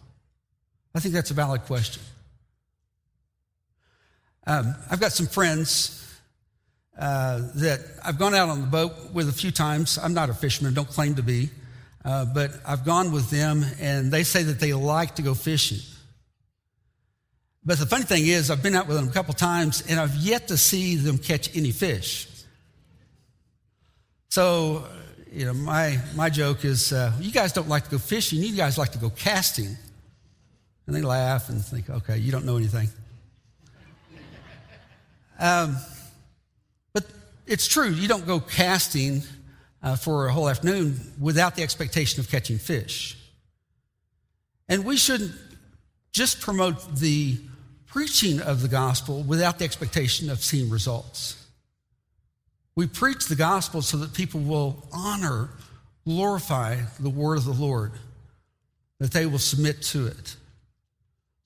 I 0.95 1.01
think 1.01 1.15
that's 1.15 1.31
a 1.31 1.35
valid 1.35 1.63
question. 1.63 2.03
Um, 4.47 4.77
I've 4.91 5.01
got 5.01 5.13
some 5.13 5.27
friends 5.27 6.21
uh, 6.99 7.43
that 7.57 7.81
I've 8.05 8.19
gone 8.19 8.35
out 8.35 8.49
on 8.49 8.61
the 8.61 8.67
boat 8.67 8.93
with 9.13 9.29
a 9.29 9.33
few 9.33 9.51
times. 9.51 9.99
I'm 9.99 10.15
not 10.15 10.31
a 10.31 10.35
fisherman, 10.35 10.73
don't 10.73 10.89
claim 10.89 11.17
to 11.17 11.23
be, 11.23 11.51
uh, 12.05 12.27
but 12.27 12.53
I've 12.65 12.85
gone 12.85 13.11
with 13.11 13.29
them, 13.31 13.65
and 13.81 14.13
they 14.13 14.23
say 14.23 14.45
that 14.45 14.61
they 14.61 14.73
like 14.73 15.17
to 15.17 15.23
go 15.23 15.35
fishing. 15.35 15.79
But 17.65 17.79
the 17.79 17.87
funny 17.87 18.05
thing 18.05 18.29
is, 18.29 18.51
I've 18.51 18.63
been 18.63 18.77
out 18.77 18.87
with 18.87 18.97
them 18.97 19.09
a 19.09 19.13
couple 19.13 19.35
times, 19.35 19.83
and 19.89 19.99
I've 19.99 20.15
yet 20.15 20.47
to 20.49 20.57
see 20.57 20.95
them 20.95 21.19
catch 21.19 21.55
any 21.57 21.73
fish. 21.73 22.29
So, 24.29 24.87
you 25.33 25.47
know, 25.47 25.55
my, 25.55 25.99
my 26.15 26.31
joke 26.31 26.65
is, 26.65 26.93
uh, 26.93 27.13
you 27.21 27.33
guys 27.33 27.53
don't 27.53 27.69
like 27.69 27.85
to 27.85 27.91
go 27.91 27.99
fishing, 27.99 28.41
you 28.41 28.55
guys 28.55 28.79
like 28.79 28.93
to 28.93 28.99
go 28.99 29.11
casting. 29.11 29.77
And 30.87 30.95
they 30.95 31.03
laugh 31.03 31.49
and 31.49 31.65
think, 31.65 31.91
okay, 31.91 32.19
you 32.19 32.31
don't 32.31 32.45
know 32.45 32.57
anything. 32.57 32.89
Um, 35.39 35.77
but 36.93 37.05
it's 37.47 37.67
true, 37.67 37.91
you 37.91 38.09
don't 38.09 38.27
go 38.27 38.41
casting 38.41 39.23
uh, 39.83 39.97
for 39.97 40.27
a 40.27 40.33
whole 40.33 40.49
afternoon 40.49 41.01
without 41.21 41.55
the 41.57 41.63
expectation 41.63 42.21
of 42.21 42.31
catching 42.31 42.59
fish. 42.59 43.17
And 44.69 44.85
we 44.85 44.97
shouldn't 44.97 45.33
just 46.13 46.41
promote 46.41 46.97
the 46.97 47.39
preaching 47.87 48.41
of 48.41 48.63
the 48.63 48.69
gospel 48.69 49.23
without 49.23 49.59
the 49.59 49.65
expectation 49.65 50.29
of 50.29 50.43
seeing 50.43 50.71
results. 50.71 51.43
We 52.75 52.87
preach 52.87 53.27
the 53.27 53.37
gospel 53.37 53.81
so 53.81 53.97
that 53.99 54.13
people 54.13 54.41
will 54.41 54.87
honor, 54.93 55.49
glorify 56.05 56.77
the 57.01 57.09
word 57.11 57.39
of 57.39 57.45
the 57.45 57.53
Lord, 57.53 57.93
that 58.99 59.13
they 59.13 59.25
will 59.27 59.39
submit 59.39 59.83
to 59.83 60.07
it. 60.07 60.37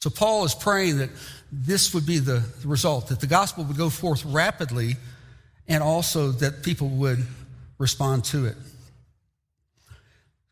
So 0.03 0.11
Paul 0.11 0.45
is 0.45 0.55
praying 0.55 0.99
that 0.99 1.11
this 1.53 1.93
would 1.93 2.07
be 2.07 2.19
the 2.19 2.43
result, 2.65 3.09
that 3.09 3.21
the 3.21 3.27
gospel 3.27 3.65
would 3.65 3.77
go 3.77 3.91
forth 3.91 4.25
rapidly 4.25 4.97
and 5.69 5.83
also 5.83 6.31
that 6.33 6.63
people 6.63 6.89
would 6.89 7.25
respond 7.79 8.25
to 8.25 8.47
it. 8.47 8.57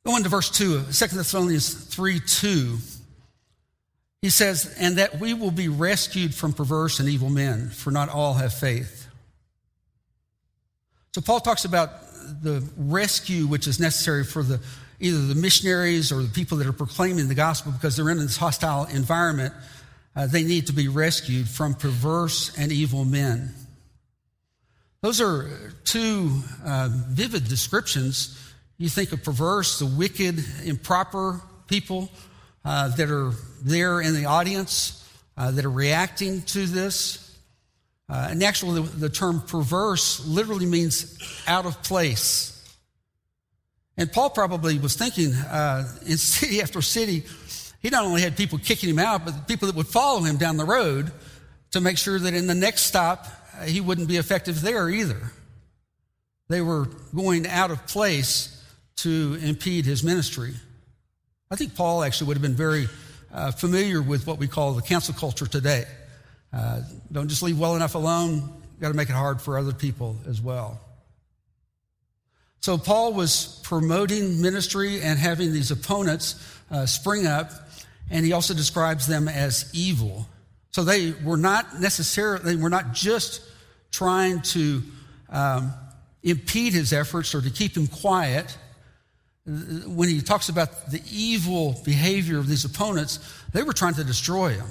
Going 0.05 0.23
to 0.23 0.29
verse 0.29 0.51
2, 0.51 0.85
2 0.85 0.85
Thessalonians 0.91 1.73
3 1.73 2.21
2. 2.21 2.79
He 4.23 4.31
says, 4.31 4.75
And 4.79 4.99
that 4.99 5.21
we 5.21 5.35
will 5.35 5.51
be 5.51 5.69
rescued 5.69 6.35
from 6.35 6.53
perverse 6.53 6.99
and 6.99 7.09
evil 7.09 7.31
men, 7.31 7.69
for 7.71 7.91
not 7.91 8.09
all 8.09 8.35
have 8.35 8.53
faith. 8.53 9.07
So 11.15 11.21
Paul 11.21 11.41
talks 11.41 11.65
about 11.65 11.91
the 12.43 12.67
rescue 12.77 13.47
which 13.47 13.67
is 13.67 13.81
necessary 13.81 14.25
for 14.25 14.43
the 14.43 14.61
either 15.01 15.19
the 15.19 15.35
missionaries 15.35 16.11
or 16.11 16.23
the 16.23 16.29
people 16.29 16.59
that 16.59 16.67
are 16.67 16.73
proclaiming 16.73 17.29
the 17.29 17.35
gospel 17.35 17.73
because 17.73 17.97
they're 17.97 18.11
in 18.11 18.19
this 18.19 18.37
hostile 18.37 18.85
environment. 18.87 19.55
Uh, 20.17 20.27
they 20.27 20.43
need 20.43 20.67
to 20.67 20.73
be 20.73 20.89
rescued 20.89 21.49
from 21.49 21.75
perverse 21.75 22.57
and 22.59 22.73
evil 22.73 23.05
men. 23.05 23.55
Those 25.01 25.21
are 25.21 25.49
two 25.85 26.43
uh, 26.65 26.89
vivid 26.93 27.47
descriptions. 27.49 28.37
You 28.79 28.89
think 28.89 29.13
of 29.13 29.23
perverse, 29.23 29.79
the 29.79 29.87
wicked, 29.87 30.45
improper 30.65 31.41
people, 31.69 32.11
uh, 32.65 32.89
that 32.97 33.11
are 33.11 33.33
there 33.63 34.01
in 34.01 34.15
the 34.15 34.25
audience 34.25 35.09
uh, 35.37 35.53
that 35.53 35.65
are 35.65 35.71
reacting 35.71 36.43
to 36.43 36.67
this. 36.67 37.25
Uh, 38.09 38.29
and 38.31 38.43
actually, 38.43 38.83
the, 38.83 38.97
the 38.97 39.09
term 39.09 39.41
perverse 39.41 40.27
literally 40.27 40.67
means 40.67 41.17
out 41.47 41.65
of 41.65 41.81
place. 41.85 42.58
And 43.99 44.11
Paul 44.11 44.31
probably 44.31 44.79
was 44.79 44.95
thinking 44.95 45.35
uh, 45.35 45.87
in 46.07 46.17
city 46.17 46.63
after 46.63 46.81
city, 46.81 47.25
he 47.83 47.91
not 47.91 48.05
only 48.05 48.23
had 48.23 48.37
people 48.37 48.59
kicking 48.59 48.89
him 48.89 48.99
out, 48.99 49.25
but 49.25 49.47
people 49.47 49.67
that 49.67 49.77
would 49.77 49.89
follow 49.89 50.23
him 50.23 50.37
down 50.37 50.57
the 50.57 50.65
road 50.65 51.13
to 51.73 51.81
make 51.81 51.99
sure 51.99 52.19
that 52.19 52.33
in 52.33 52.47
the 52.47 52.55
next 52.55 52.83
stop, 52.83 53.27
uh, 53.59 53.65
he 53.65 53.81
wouldn't 53.81 54.09
be 54.09 54.17
effective 54.17 54.63
there 54.63 54.89
either. 54.89 55.33
They 56.49 56.63
were 56.63 56.89
going 57.15 57.47
out 57.47 57.71
of 57.71 57.87
place 57.87 58.55
to 58.99 59.39
impede 59.43 59.85
his 59.85 60.03
ministry. 60.03 60.55
I 61.51 61.57
think 61.57 61.75
Paul 61.75 62.03
actually 62.03 62.29
would 62.29 62.37
have 62.37 62.43
been 62.43 62.55
very 62.55 62.89
uh, 63.33 63.51
familiar 63.53 64.01
with 64.01 64.27
what 64.27 64.39
we 64.39 64.49
call 64.49 64.73
the 64.73 64.83
cancel 64.83 65.15
culture 65.15 65.47
today. 65.47 65.85
Uh, 66.53 66.83
don't 67.13 67.29
just 67.29 67.43
leave 67.43 67.59
well 67.59 67.77
enough 67.77 67.95
alone, 67.95 68.37
you've 68.37 68.81
got 68.81 68.89
to 68.89 68.95
make 68.95 69.11
it 69.11 69.15
hard 69.15 69.41
for 69.41 69.59
other 69.59 69.73
people 69.73 70.17
as 70.27 70.41
well. 70.41 70.81
So 72.61 72.77
Paul 72.77 73.13
was 73.13 73.61
promoting 73.65 74.43
ministry 74.43 75.01
and 75.01 75.19
having 75.19 75.53
these 75.53 75.71
opponents 75.71 76.35
uh, 76.71 76.87
spring 76.87 77.27
up, 77.27 77.51
and 78.11 78.25
he 78.25 78.33
also 78.33 78.55
describes 78.55 79.07
them 79.07 79.29
as 79.29 79.71
evil. 79.73 80.27
So 80.71 80.85
they 80.85 81.13
were 81.13 81.37
not 81.37 81.81
necessarily, 81.81 82.45
they 82.45 82.57
were 82.57 82.71
not 82.71 82.93
just 82.93 83.43
trying 83.91 84.43
to 84.43 84.83
um, 85.31 85.73
impede 86.23 86.73
his 86.73 86.93
efforts 86.93 87.35
or 87.35 87.41
to 87.41 87.51
keep 87.51 87.77
him 87.77 87.87
quiet. 87.87 88.57
When 89.47 90.09
he 90.09 90.21
talks 90.21 90.49
about 90.49 90.91
the 90.91 91.03
evil 91.11 91.81
behavior 91.85 92.39
of 92.39 92.49
these 92.49 92.65
opponents, 92.65 93.19
they 93.53 93.63
were 93.63 93.73
trying 93.73 93.95
to 93.95 94.05
destroy 94.05 94.51
him. 94.51 94.67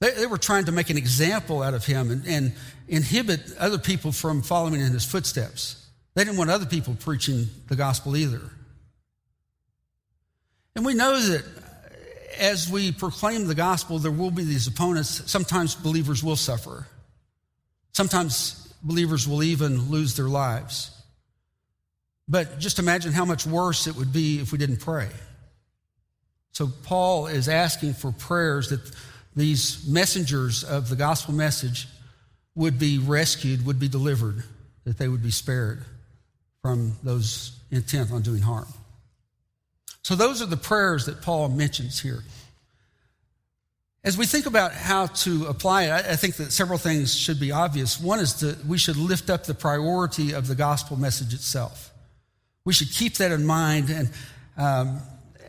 They, 0.00 0.12
they 0.12 0.26
were 0.26 0.38
trying 0.38 0.66
to 0.66 0.72
make 0.72 0.90
an 0.90 0.96
example 0.96 1.62
out 1.62 1.74
of 1.74 1.84
him 1.84 2.10
and, 2.10 2.26
and 2.26 2.52
inhibit 2.88 3.40
other 3.58 3.78
people 3.78 4.12
from 4.12 4.42
following 4.42 4.80
in 4.80 4.92
his 4.92 5.04
footsteps. 5.04 5.85
They 6.16 6.24
didn't 6.24 6.38
want 6.38 6.48
other 6.48 6.64
people 6.64 6.96
preaching 6.98 7.46
the 7.68 7.76
gospel 7.76 8.16
either. 8.16 8.40
And 10.74 10.84
we 10.84 10.94
know 10.94 11.20
that 11.20 11.44
as 12.38 12.70
we 12.70 12.90
proclaim 12.90 13.46
the 13.46 13.54
gospel, 13.54 13.98
there 13.98 14.10
will 14.10 14.30
be 14.30 14.42
these 14.42 14.66
opponents. 14.66 15.30
Sometimes 15.30 15.74
believers 15.74 16.24
will 16.24 16.36
suffer. 16.36 16.86
Sometimes 17.92 18.72
believers 18.82 19.28
will 19.28 19.42
even 19.42 19.90
lose 19.90 20.16
their 20.16 20.28
lives. 20.28 20.90
But 22.26 22.60
just 22.60 22.78
imagine 22.78 23.12
how 23.12 23.26
much 23.26 23.46
worse 23.46 23.86
it 23.86 23.94
would 23.94 24.12
be 24.12 24.40
if 24.40 24.52
we 24.52 24.58
didn't 24.58 24.80
pray. 24.80 25.10
So, 26.52 26.68
Paul 26.84 27.26
is 27.26 27.46
asking 27.46 27.92
for 27.92 28.10
prayers 28.10 28.70
that 28.70 28.80
these 29.36 29.86
messengers 29.86 30.64
of 30.64 30.88
the 30.88 30.96
gospel 30.96 31.34
message 31.34 31.86
would 32.54 32.78
be 32.78 32.98
rescued, 32.98 33.66
would 33.66 33.78
be 33.78 33.88
delivered, 33.88 34.44
that 34.84 34.96
they 34.96 35.08
would 35.08 35.22
be 35.22 35.30
spared 35.30 35.84
from 36.66 36.96
those 37.04 37.60
intent 37.70 38.10
on 38.10 38.22
doing 38.22 38.42
harm. 38.42 38.66
So, 40.02 40.16
those 40.16 40.42
are 40.42 40.46
the 40.46 40.56
prayers 40.56 41.06
that 41.06 41.22
Paul 41.22 41.48
mentions 41.48 42.00
here. 42.00 42.24
As 44.02 44.18
we 44.18 44.26
think 44.26 44.46
about 44.46 44.72
how 44.72 45.06
to 45.06 45.46
apply 45.46 45.84
it, 45.84 45.92
I 45.92 46.16
think 46.16 46.34
that 46.36 46.50
several 46.50 46.76
things 46.76 47.16
should 47.16 47.38
be 47.38 47.52
obvious. 47.52 48.00
One 48.00 48.18
is 48.18 48.40
that 48.40 48.66
we 48.66 48.78
should 48.78 48.96
lift 48.96 49.30
up 49.30 49.44
the 49.44 49.54
priority 49.54 50.32
of 50.32 50.48
the 50.48 50.56
gospel 50.56 50.96
message 50.96 51.34
itself. 51.34 51.92
We 52.64 52.72
should 52.72 52.90
keep 52.90 53.14
that 53.18 53.30
in 53.30 53.46
mind. 53.46 53.90
And 53.90 54.10
um, 54.56 55.00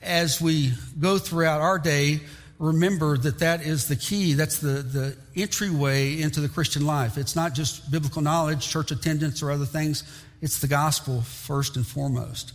as 0.03 0.39
we 0.39 0.73
go 0.99 1.17
throughout 1.17 1.61
our 1.61 1.79
day, 1.79 2.19
remember 2.59 3.17
that 3.17 3.39
that 3.39 3.61
is 3.61 3.87
the 3.87 3.95
key. 3.95 4.33
That's 4.33 4.59
the, 4.59 4.83
the 4.83 5.17
entryway 5.35 6.21
into 6.21 6.41
the 6.41 6.49
Christian 6.49 6.85
life. 6.85 7.17
It's 7.17 7.35
not 7.35 7.55
just 7.55 7.89
biblical 7.89 8.21
knowledge, 8.21 8.69
church 8.69 8.91
attendance, 8.91 9.41
or 9.41 9.49
other 9.49 9.65
things. 9.65 10.03
It's 10.41 10.59
the 10.59 10.67
gospel 10.67 11.21
first 11.21 11.75
and 11.75 11.85
foremost. 11.85 12.53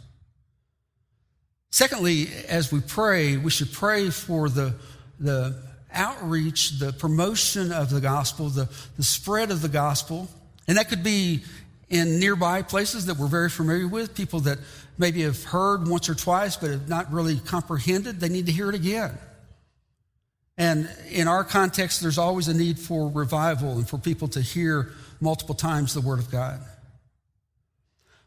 Secondly, 1.71 2.29
as 2.49 2.71
we 2.71 2.81
pray, 2.81 3.37
we 3.37 3.51
should 3.51 3.73
pray 3.73 4.11
for 4.11 4.49
the, 4.49 4.75
the 5.19 5.57
outreach, 5.93 6.79
the 6.79 6.93
promotion 6.93 7.73
of 7.73 7.91
the 7.91 8.01
gospel, 8.01 8.49
the, 8.49 8.69
the 8.97 9.03
spread 9.03 9.51
of 9.51 9.63
the 9.63 9.69
gospel. 9.69 10.29
And 10.69 10.77
that 10.77 10.89
could 10.89 11.03
be 11.03 11.43
in 11.89 12.19
nearby 12.19 12.63
places 12.63 13.07
that 13.07 13.17
we're 13.17 13.27
very 13.27 13.51
familiar 13.51 13.89
with, 13.89 14.15
people 14.15 14.41
that 14.41 14.59
maybe 14.99 15.23
have 15.23 15.43
heard 15.45 15.89
once 15.89 16.09
or 16.09 16.15
twice 16.15 16.57
but 16.57 16.71
have 16.71 16.89
not 16.89 17.13
really 17.13 17.39
comprehended. 17.39 18.21
They 18.21 18.29
need 18.29 18.47
to 18.47 18.53
hear 18.53 18.69
it 18.69 18.75
again. 18.75 19.19
And 20.59 20.89
in 21.11 21.29
our 21.29 21.45
context, 21.45 22.03
there's 22.03 22.19
always 22.19 22.49
a 22.49 22.55
need 22.55 22.79
for 22.79 23.11
revival 23.11 23.73
and 23.73 23.89
for 23.89 23.99
people 23.99 24.29
to 24.29 24.41
hear 24.41 24.93
multiple 25.21 25.55
times 25.55 25.95
the 25.95 26.01
Word 26.01 26.19
of 26.19 26.31
God. 26.31 26.61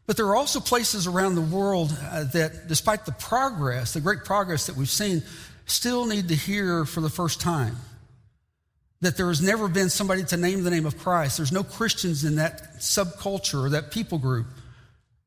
But 0.08 0.18
there 0.18 0.28
are 0.28 0.36
also 0.36 0.60
places 0.60 1.08
around 1.08 1.36
the 1.36 1.42
world 1.42 1.96
uh, 2.00 2.26
that, 2.26 2.68
despite 2.68 3.06
the 3.06 3.12
progress, 3.12 3.94
the 3.94 4.02
great 4.02 4.24
progress 4.24 4.68
that 4.68 4.76
we've 4.76 4.90
seen, 4.90 5.24
still 5.66 6.06
need 6.06 6.28
to 6.28 6.36
hear 6.36 6.86
for 6.86 7.02
the 7.02 7.10
first 7.10 7.42
time 7.42 7.76
that 9.02 9.18
there 9.18 9.28
has 9.28 9.42
never 9.42 9.68
been 9.68 9.90
somebody 9.90 10.24
to 10.24 10.38
name 10.38 10.64
the 10.64 10.72
name 10.72 10.86
of 10.86 10.98
Christ. 10.98 11.38
There's 11.38 11.52
no 11.52 11.64
Christians 11.64 12.24
in 12.24 12.36
that 12.36 12.78
subculture 12.78 13.66
or 13.66 13.70
that 13.70 13.92
people 13.92 14.18
group 14.18 14.48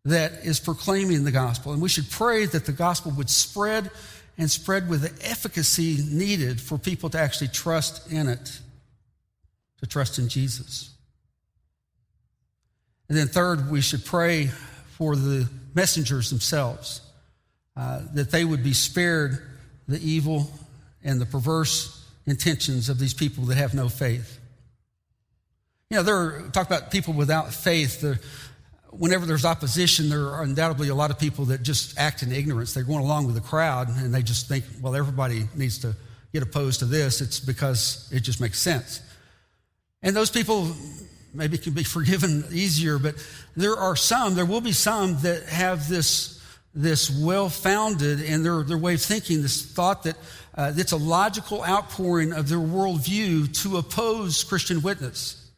that 0.04 0.44
is 0.44 0.58
proclaiming 0.58 1.24
the 1.24 1.30
gospel. 1.30 1.72
And 1.72 1.82
we 1.82 1.88
should 1.88 2.10
pray 2.10 2.46
that 2.46 2.66
the 2.66 2.72
gospel 2.72 3.12
would 3.12 3.30
spread 3.30 3.90
and 4.38 4.50
spread 4.50 4.88
with 4.88 5.02
the 5.02 5.28
efficacy 5.28 5.98
needed 6.08 6.60
for 6.60 6.78
people 6.78 7.10
to 7.10 7.18
actually 7.18 7.48
trust 7.48 8.10
in 8.10 8.28
it, 8.28 8.60
to 9.80 9.86
trust 9.86 10.18
in 10.18 10.28
Jesus. 10.28 10.90
And 13.08 13.16
then, 13.16 13.28
third, 13.28 13.70
we 13.70 13.80
should 13.80 14.04
pray 14.04 14.50
for 14.98 15.16
the 15.16 15.48
messengers 15.74 16.30
themselves, 16.30 17.00
uh, 17.76 18.02
that 18.14 18.30
they 18.30 18.44
would 18.44 18.62
be 18.62 18.72
spared 18.72 19.38
the 19.86 19.98
evil 20.00 20.50
and 21.02 21.20
the 21.20 21.26
perverse 21.26 22.04
intentions 22.26 22.88
of 22.88 22.98
these 22.98 23.14
people 23.14 23.44
that 23.44 23.56
have 23.56 23.74
no 23.74 23.88
faith. 23.88 24.38
You 25.90 25.96
know, 25.96 26.02
there 26.02 26.16
are, 26.16 26.50
talk 26.52 26.66
about 26.66 26.90
people 26.90 27.14
without 27.14 27.54
faith. 27.54 28.04
whenever 28.90 29.24
there's 29.24 29.46
opposition, 29.46 30.10
there 30.10 30.26
are 30.26 30.42
undoubtedly 30.42 30.88
a 30.88 30.94
lot 30.94 31.10
of 31.10 31.18
people 31.18 31.46
that 31.46 31.62
just 31.62 31.98
act 31.98 32.22
in 32.22 32.30
ignorance. 32.30 32.74
They're 32.74 32.82
going 32.82 33.04
along 33.04 33.26
with 33.26 33.36
the 33.36 33.40
crowd 33.40 33.88
and 33.88 34.12
they 34.12 34.22
just 34.22 34.48
think, 34.48 34.64
well, 34.82 34.94
everybody 34.94 35.48
needs 35.54 35.78
to 35.78 35.94
get 36.34 36.42
opposed 36.42 36.80
to 36.80 36.84
this. 36.84 37.22
It's 37.22 37.40
because 37.40 38.10
it 38.12 38.20
just 38.20 38.40
makes 38.40 38.58
sense. 38.58 39.00
And 40.02 40.14
those 40.14 40.30
people 40.30 40.74
maybe 41.34 41.58
can 41.58 41.72
be 41.72 41.84
forgiven 41.84 42.44
easier, 42.50 42.98
but 42.98 43.14
there 43.56 43.76
are 43.76 43.96
some, 43.96 44.34
there 44.34 44.46
will 44.46 44.60
be 44.60 44.72
some 44.72 45.20
that 45.22 45.44
have 45.44 45.88
this 45.88 46.38
this 46.74 47.10
well 47.10 47.48
founded 47.48 48.20
in 48.20 48.42
their, 48.42 48.62
their 48.62 48.78
way 48.78 48.94
of 48.94 49.02
thinking, 49.02 49.42
this 49.42 49.64
thought 49.64 50.04
that 50.04 50.16
uh, 50.54 50.72
it's 50.76 50.92
a 50.92 50.96
logical 50.96 51.64
outpouring 51.64 52.32
of 52.32 52.48
their 52.48 52.58
worldview 52.58 53.52
to 53.62 53.78
oppose 53.78 54.44
Christian 54.44 54.82
witness. 54.82 55.50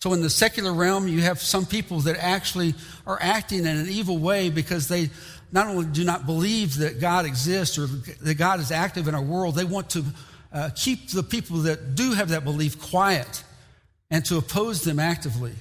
So, 0.00 0.14
in 0.14 0.22
the 0.22 0.30
secular 0.30 0.72
realm, 0.72 1.08
you 1.08 1.20
have 1.20 1.40
some 1.40 1.66
people 1.66 2.00
that 2.00 2.16
actually 2.18 2.74
are 3.06 3.18
acting 3.20 3.60
in 3.60 3.66
an 3.66 3.88
evil 3.88 4.16
way 4.16 4.48
because 4.48 4.88
they 4.88 5.10
not 5.52 5.66
only 5.66 5.86
do 5.86 6.04
not 6.04 6.24
believe 6.24 6.76
that 6.76 7.00
God 7.00 7.26
exists 7.26 7.76
or 7.76 7.86
that 7.86 8.36
God 8.38 8.60
is 8.60 8.70
active 8.70 9.08
in 9.08 9.14
our 9.14 9.22
world, 9.22 9.56
they 9.56 9.64
want 9.64 9.90
to 9.90 10.04
uh, 10.52 10.70
keep 10.74 11.10
the 11.10 11.22
people 11.22 11.58
that 11.58 11.94
do 11.96 12.12
have 12.12 12.30
that 12.30 12.44
belief 12.44 12.80
quiet 12.80 13.44
and 14.10 14.24
to 14.26 14.36
oppose 14.38 14.82
them 14.82 14.98
actively. 14.98 15.52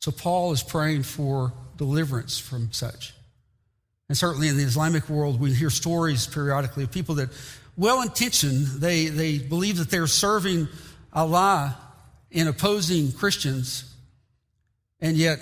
So, 0.00 0.10
Paul 0.10 0.52
is 0.52 0.62
praying 0.62 1.04
for 1.04 1.52
deliverance 1.76 2.38
from 2.38 2.72
such. 2.72 3.14
And 4.08 4.18
certainly 4.18 4.48
in 4.48 4.56
the 4.56 4.64
Islamic 4.64 5.08
world, 5.08 5.40
we 5.40 5.54
hear 5.54 5.70
stories 5.70 6.26
periodically 6.26 6.84
of 6.84 6.92
people 6.92 7.14
that, 7.16 7.30
well 7.76 8.02
intentioned, 8.02 8.66
they, 8.66 9.06
they 9.06 9.38
believe 9.38 9.78
that 9.78 9.90
they're 9.90 10.06
serving 10.06 10.68
Allah 11.12 11.78
in 12.30 12.48
opposing 12.48 13.12
Christians, 13.12 13.94
and 15.00 15.16
yet 15.16 15.38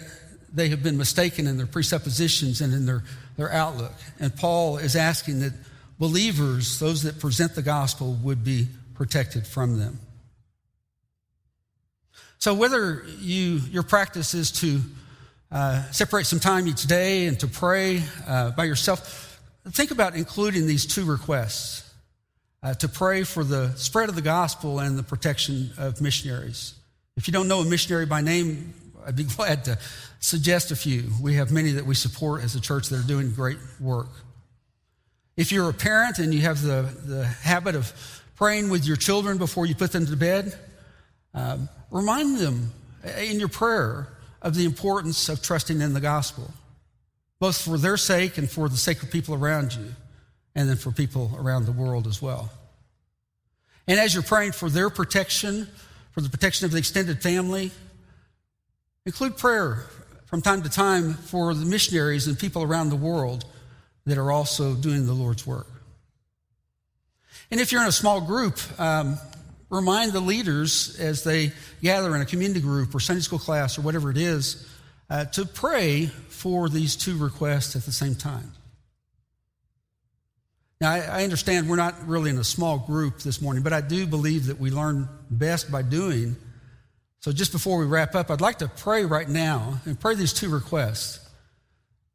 they 0.52 0.68
have 0.68 0.82
been 0.82 0.96
mistaken 0.96 1.46
in 1.46 1.56
their 1.56 1.66
presuppositions 1.66 2.60
and 2.60 2.72
in 2.72 2.86
their, 2.86 3.02
their 3.36 3.50
outlook. 3.52 3.94
And 4.18 4.34
Paul 4.34 4.78
is 4.78 4.96
asking 4.96 5.40
that 5.40 5.52
believers, 5.98 6.78
those 6.78 7.02
that 7.02 7.18
present 7.18 7.54
the 7.54 7.62
gospel, 7.62 8.14
would 8.22 8.44
be 8.44 8.68
protected 8.94 9.46
from 9.46 9.78
them. 9.78 9.98
So 12.40 12.54
whether 12.54 13.04
you, 13.18 13.60
your 13.70 13.82
practice 13.82 14.32
is 14.32 14.50
to 14.52 14.80
uh, 15.52 15.82
separate 15.90 16.24
some 16.24 16.40
time 16.40 16.66
each 16.68 16.86
day 16.86 17.26
and 17.26 17.38
to 17.40 17.46
pray 17.46 18.02
uh, 18.26 18.52
by 18.52 18.64
yourself. 18.64 19.38
Think 19.68 19.90
about 19.90 20.16
including 20.16 20.66
these 20.66 20.86
two 20.86 21.04
requests 21.04 21.92
uh, 22.62 22.72
to 22.74 22.88
pray 22.88 23.24
for 23.24 23.44
the 23.44 23.74
spread 23.76 24.08
of 24.08 24.14
the 24.14 24.22
gospel 24.22 24.78
and 24.78 24.98
the 24.98 25.02
protection 25.02 25.70
of 25.76 26.00
missionaries. 26.00 26.72
If 27.14 27.28
you 27.28 27.32
don't 27.32 27.46
know 27.46 27.60
a 27.60 27.64
missionary 27.66 28.06
by 28.06 28.22
name, 28.22 28.72
I'd 29.06 29.16
be 29.16 29.24
glad 29.36 29.66
to 29.66 29.78
suggest 30.20 30.70
a 30.70 30.76
few. 30.76 31.10
We 31.20 31.34
have 31.34 31.52
many 31.52 31.72
that 31.72 31.84
we 31.84 31.94
support 31.94 32.42
as 32.42 32.54
a 32.54 32.60
church 32.60 32.88
that 32.88 33.04
are 33.04 33.06
doing 33.06 33.32
great 33.32 33.58
work. 33.78 34.08
If 35.36 35.52
you're 35.52 35.68
a 35.68 35.74
parent 35.74 36.18
and 36.18 36.32
you 36.32 36.40
have 36.40 36.62
the, 36.62 36.88
the 37.04 37.24
habit 37.24 37.74
of 37.74 37.92
praying 38.36 38.70
with 38.70 38.86
your 38.86 38.96
children 38.96 39.36
before 39.36 39.66
you 39.66 39.74
put 39.74 39.92
them 39.92 40.06
to 40.06 40.16
bed, 40.16 40.58
um, 41.34 41.68
remind 41.90 42.38
them 42.38 42.72
in 43.18 43.38
your 43.38 43.48
prayer 43.48 44.08
of 44.42 44.54
the 44.54 44.64
importance 44.64 45.28
of 45.28 45.42
trusting 45.42 45.80
in 45.80 45.92
the 45.92 46.00
gospel, 46.00 46.50
both 47.38 47.60
for 47.60 47.78
their 47.78 47.96
sake 47.96 48.38
and 48.38 48.50
for 48.50 48.68
the 48.68 48.76
sake 48.76 49.02
of 49.02 49.10
people 49.10 49.34
around 49.34 49.74
you, 49.74 49.94
and 50.54 50.68
then 50.68 50.76
for 50.76 50.90
people 50.90 51.30
around 51.38 51.66
the 51.66 51.72
world 51.72 52.06
as 52.06 52.20
well. 52.20 52.50
And 53.86 53.98
as 53.98 54.14
you're 54.14 54.22
praying 54.22 54.52
for 54.52 54.68
their 54.68 54.90
protection, 54.90 55.68
for 56.12 56.20
the 56.20 56.28
protection 56.28 56.64
of 56.64 56.72
the 56.72 56.78
extended 56.78 57.22
family, 57.22 57.70
include 59.06 59.36
prayer 59.36 59.86
from 60.26 60.42
time 60.42 60.62
to 60.62 60.68
time 60.68 61.14
for 61.14 61.54
the 61.54 61.64
missionaries 61.64 62.26
and 62.26 62.38
people 62.38 62.62
around 62.62 62.90
the 62.90 62.96
world 62.96 63.44
that 64.06 64.18
are 64.18 64.30
also 64.30 64.74
doing 64.74 65.06
the 65.06 65.12
Lord's 65.12 65.46
work. 65.46 65.66
And 67.50 67.60
if 67.60 67.72
you're 67.72 67.82
in 67.82 67.88
a 67.88 67.92
small 67.92 68.20
group, 68.20 68.58
um, 68.78 69.18
remind 69.70 70.12
the 70.12 70.20
leaders 70.20 70.98
as 70.98 71.24
they 71.24 71.52
gather 71.82 72.14
in 72.14 72.20
a 72.20 72.26
community 72.26 72.60
group 72.60 72.94
or 72.94 73.00
Sunday 73.00 73.22
school 73.22 73.38
class 73.38 73.78
or 73.78 73.82
whatever 73.82 74.10
it 74.10 74.18
is 74.18 74.68
uh, 75.08 75.24
to 75.26 75.46
pray 75.46 76.06
for 76.06 76.68
these 76.68 76.96
two 76.96 77.16
requests 77.16 77.76
at 77.76 77.82
the 77.84 77.92
same 77.92 78.14
time. 78.14 78.52
Now, 80.80 80.92
I, 80.92 80.98
I 81.00 81.24
understand 81.24 81.68
we're 81.68 81.76
not 81.76 82.08
really 82.08 82.30
in 82.30 82.38
a 82.38 82.44
small 82.44 82.78
group 82.78 83.18
this 83.18 83.40
morning, 83.40 83.62
but 83.62 83.72
I 83.72 83.80
do 83.80 84.06
believe 84.06 84.46
that 84.46 84.58
we 84.58 84.70
learn 84.70 85.08
best 85.30 85.70
by 85.70 85.82
doing. 85.82 86.36
So, 87.20 87.32
just 87.32 87.52
before 87.52 87.78
we 87.78 87.86
wrap 87.86 88.14
up, 88.14 88.30
I'd 88.30 88.40
like 88.40 88.58
to 88.58 88.68
pray 88.68 89.04
right 89.04 89.28
now 89.28 89.80
and 89.84 90.00
pray 90.00 90.14
these 90.14 90.32
two 90.32 90.48
requests. 90.48 91.28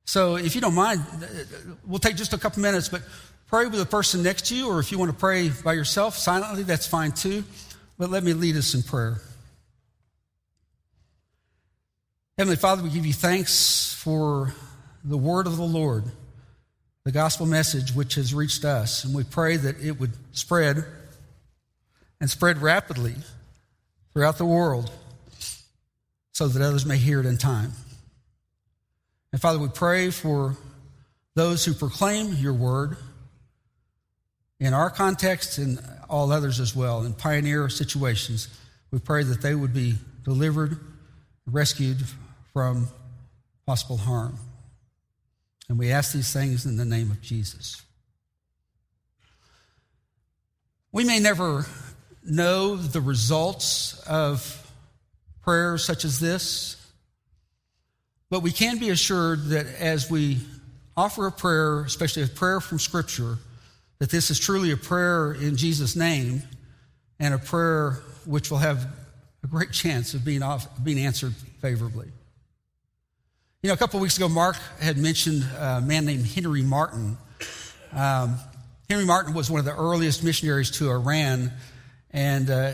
So, 0.06 0.36
if 0.36 0.56
you 0.56 0.62
don't 0.62 0.74
mind, 0.74 1.02
we'll 1.86 2.00
take 2.00 2.16
just 2.16 2.34
a 2.34 2.40
couple 2.40 2.64
minutes, 2.64 2.90
but 2.90 3.04
pray 3.48 3.66
with 3.66 3.80
the 3.80 3.86
person 3.86 4.24
next 4.24 4.48
to 4.48 4.56
you, 4.56 4.70
or 4.70 4.80
if 4.80 4.92
you 4.92 5.00
want 5.00 5.12
to 5.12 5.18
pray 5.18 5.50
by 5.50 5.74
yourself 5.74 6.18
silently, 6.18 6.64
that's 6.64 6.88
fine 6.88 7.12
too. 7.12 7.44
But 7.98 8.10
let 8.10 8.24
me 8.24 8.34
lead 8.34 8.56
us 8.58 8.74
in 8.74 8.84
prayer. 8.84 9.22
Heavenly 12.38 12.58
Father, 12.58 12.84
we 12.84 12.90
give 12.90 13.06
you 13.06 13.14
thanks 13.14 13.94
for 13.94 14.54
the 15.04 15.18
word 15.18 15.48
of 15.48 15.56
the 15.56 15.64
Lord, 15.64 16.04
the 17.06 17.12
gospel 17.12 17.46
message 17.46 17.94
which 17.94 18.16
has 18.16 18.34
reached 18.34 18.66
us, 18.66 19.06
and 19.06 19.16
we 19.16 19.24
pray 19.24 19.56
that 19.56 19.80
it 19.80 20.00
would 20.00 20.12
spread 20.34 20.84
and 22.20 22.30
spread 22.30 22.62
rapidly 22.62 23.16
throughout 24.14 24.38
the 24.38 24.46
world 24.46 24.92
so 26.34 26.48
that 26.50 26.62
others 26.62 26.86
may 26.86 26.98
hear 26.98 27.22
it 27.22 27.26
in 27.26 27.38
time. 27.38 27.72
And 29.32 29.42
Father, 29.42 29.60
we 29.60 29.70
pray 29.70 30.10
for 30.10 30.58
those 31.36 31.64
who 31.64 31.74
proclaim 31.74 32.34
your 32.34 32.54
word 32.54 32.98
in 34.60 34.74
our 34.74 34.90
context 34.90 35.58
and 35.58 35.80
all 36.10 36.32
others 36.32 36.60
as 36.60 36.76
well, 36.76 37.04
in 37.04 37.14
pioneer 37.14 37.70
situations. 37.70 38.48
We 38.92 39.00
pray 39.00 39.24
that 39.24 39.42
they 39.42 39.56
would 39.56 39.74
be 39.74 39.96
delivered, 40.24 40.80
rescued 41.46 41.98
from 42.54 42.88
possible 43.66 43.98
harm. 43.98 44.38
And 45.68 45.80
we 45.80 45.92
ask 45.92 46.14
these 46.14 46.32
things 46.32 46.66
in 46.66 46.78
the 46.78 46.86
name 46.86 47.12
of 47.12 47.22
Jesus. 47.22 47.82
We 50.92 51.04
may 51.04 51.20
never 51.20 51.66
know 52.24 52.76
the 52.76 53.02
results 53.02 54.00
of 54.08 54.72
prayers 55.44 55.84
such 55.84 56.06
as 56.06 56.20
this, 56.20 56.78
but 58.30 58.42
we 58.42 58.52
can 58.52 58.80
be 58.80 58.90
assured 58.90 59.48
that 59.48 59.66
as 59.80 60.10
we 60.10 60.40
offer 60.96 61.28
a 61.28 61.32
prayer, 61.32 61.82
especially 61.82 62.24
a 62.24 62.28
prayer 62.28 62.62
from 62.62 62.80
Scripture, 62.80 63.38
that 64.06 64.12
this 64.12 64.30
is 64.30 64.38
truly 64.38 64.70
a 64.70 64.78
prayer 64.78 65.34
in 65.34 65.58
Jesus' 65.58 65.96
name 65.96 66.44
and 67.18 67.34
a 67.34 67.40
prayer 67.40 68.04
which 68.26 68.52
will 68.52 68.60
have 68.60 68.86
a 69.44 69.48
great 69.48 69.72
chance 69.72 70.14
of 70.14 70.24
being, 70.24 70.44
off, 70.44 70.68
being 70.84 71.00
answered 71.00 71.34
favorably. 71.60 72.06
You 73.64 73.70
know, 73.70 73.74
a 73.74 73.78
couple 73.78 74.00
weeks 74.00 74.16
ago, 74.18 74.30
Mark 74.30 74.58
had 74.80 75.00
mentioned 75.00 75.44
a 75.58 75.82
man 75.82 76.06
named 76.06 76.24
Henry 76.24 76.62
Martyn. 76.62 77.18
Um, 77.94 78.38
Henry 78.88 79.06
Martyn 79.06 79.34
was 79.34 79.50
one 79.50 79.58
of 79.58 79.66
the 79.66 79.76
earliest 79.76 80.24
missionaries 80.24 80.70
to 80.78 80.92
Iran, 80.92 81.52
and 82.12 82.48
uh, 82.52 82.74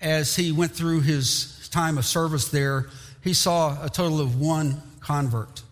as 0.00 0.34
he 0.34 0.50
went 0.50 0.72
through 0.72 1.02
his 1.02 1.68
time 1.68 1.98
of 1.98 2.04
service 2.04 2.48
there, 2.48 2.86
he 3.22 3.32
saw 3.32 3.80
a 3.80 3.88
total 3.88 4.20
of 4.20 4.40
one 4.40 4.82
convert. 4.98 5.62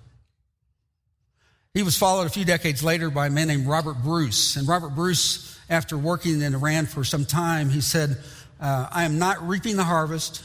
He 1.75 1.83
was 1.83 1.97
followed 1.97 2.27
a 2.27 2.31
few 2.31 2.45
decades 2.45 2.85
later 2.85 3.09
by 3.09 3.29
a 3.29 3.31
man 3.31 3.49
named 3.49 3.67
Robert 3.67 3.95
Bruce. 4.03 4.57
And 4.57 4.69
Robert 4.69 4.91
Bruce, 4.91 5.59
after 5.71 5.97
working 5.97 6.43
in 6.43 6.55
Iran 6.55 6.85
for 6.85 7.03
some 7.03 7.25
time, 7.25 7.71
he 7.71 7.81
said, 7.81 8.19
uh, 8.61 8.89
I 8.91 9.05
am 9.05 9.19
not 9.19 9.47
reaping 9.49 9.77
the 9.77 9.85
harvest. 9.85 10.43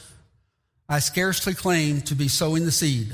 I 0.88 1.00
scarcely 1.00 1.54
claim 1.54 2.02
to 2.04 2.16
be 2.16 2.30
sowing 2.30 2.64
the 2.64 2.72
seed. 2.72 3.14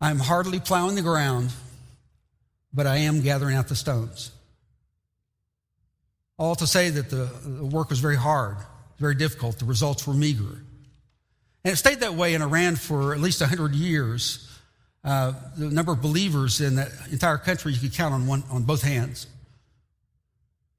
I 0.00 0.10
am 0.10 0.18
hardly 0.18 0.58
plowing 0.58 0.96
the 0.96 1.02
ground, 1.02 1.52
but 2.72 2.88
I 2.88 2.96
am 2.98 3.22
gathering 3.22 3.54
out 3.54 3.68
the 3.68 3.76
stones. 3.76 4.32
All 6.36 6.56
to 6.56 6.66
say 6.66 6.90
that 6.90 7.08
the, 7.08 7.30
the 7.44 7.64
work 7.64 7.90
was 7.90 8.00
very 8.00 8.16
hard, 8.16 8.56
very 8.98 9.14
difficult. 9.14 9.60
The 9.60 9.64
results 9.64 10.08
were 10.08 10.14
meager. 10.14 10.60
And 11.64 11.72
it 11.72 11.76
stayed 11.76 12.00
that 12.00 12.14
way 12.14 12.34
in 12.34 12.42
Iran 12.42 12.74
for 12.74 13.14
at 13.14 13.20
least 13.20 13.40
100 13.40 13.76
years. 13.76 14.50
Uh, 15.04 15.34
the 15.56 15.68
number 15.68 15.92
of 15.92 16.00
believers 16.00 16.62
in 16.62 16.76
that 16.76 16.90
entire 17.10 17.36
country 17.36 17.72
you 17.72 17.78
could 17.78 17.92
count 17.92 18.14
on, 18.14 18.26
one, 18.26 18.42
on 18.50 18.62
both 18.62 18.82
hands. 18.82 19.26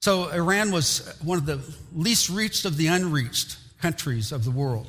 So 0.02 0.30
Iran 0.30 0.72
was 0.72 1.08
one 1.24 1.38
of 1.38 1.46
the 1.46 1.62
least 1.94 2.30
reached 2.30 2.66
of 2.66 2.78
the 2.78 2.88
unreached 2.88 3.58
countries 3.82 4.32
of 4.32 4.44
the 4.44 4.52
world. 4.52 4.88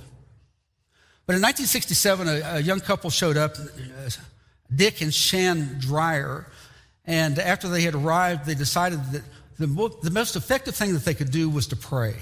But 1.27 1.37
in 1.37 1.43
1967, 1.43 2.29
a, 2.29 2.41
a 2.57 2.61
young 2.61 2.81
couple 2.81 3.11
showed 3.11 3.37
up, 3.37 3.57
uh, 3.59 4.11
Dick 4.75 5.03
and 5.03 5.13
Shan 5.13 5.77
Dreyer, 5.81 6.47
and 7.05 7.39
after 7.39 7.69
they 7.69 7.83
had 7.83 7.95
arrived, 7.95 8.47
they 8.47 8.55
decided 8.55 9.01
that 9.13 9.23
the, 9.59 9.67
mo- 9.67 9.97
the 10.03 10.11
most 10.11 10.37
effective 10.37 10.75
thing 10.75 10.95
that 10.95 11.05
they 11.05 11.15
could 11.15 11.31
do 11.31 11.51
was 11.51 11.67
to 11.69 11.77
pray. 11.77 12.17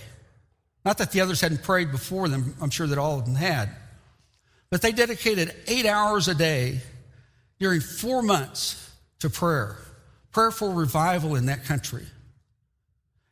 Not 0.85 0.99
that 0.99 1.13
the 1.13 1.21
others 1.21 1.41
hadn't 1.41 1.63
prayed 1.63 1.91
before 1.91 2.29
them, 2.29 2.55
I'm 2.61 2.71
sure 2.71 2.87
that 2.87 2.99
all 2.99 3.19
of 3.19 3.25
them 3.25 3.35
had. 3.35 3.71
But 4.71 4.83
they 4.83 4.93
dedicated 4.93 5.55
eight 5.67 5.87
hours 5.87 6.29
a 6.29 6.35
day 6.35 6.81
during 7.65 7.81
four 7.81 8.21
months 8.21 8.93
to 9.21 9.31
prayer, 9.31 9.79
prayer 10.33 10.51
for 10.51 10.69
revival 10.69 11.35
in 11.35 11.47
that 11.47 11.65
country. 11.65 12.05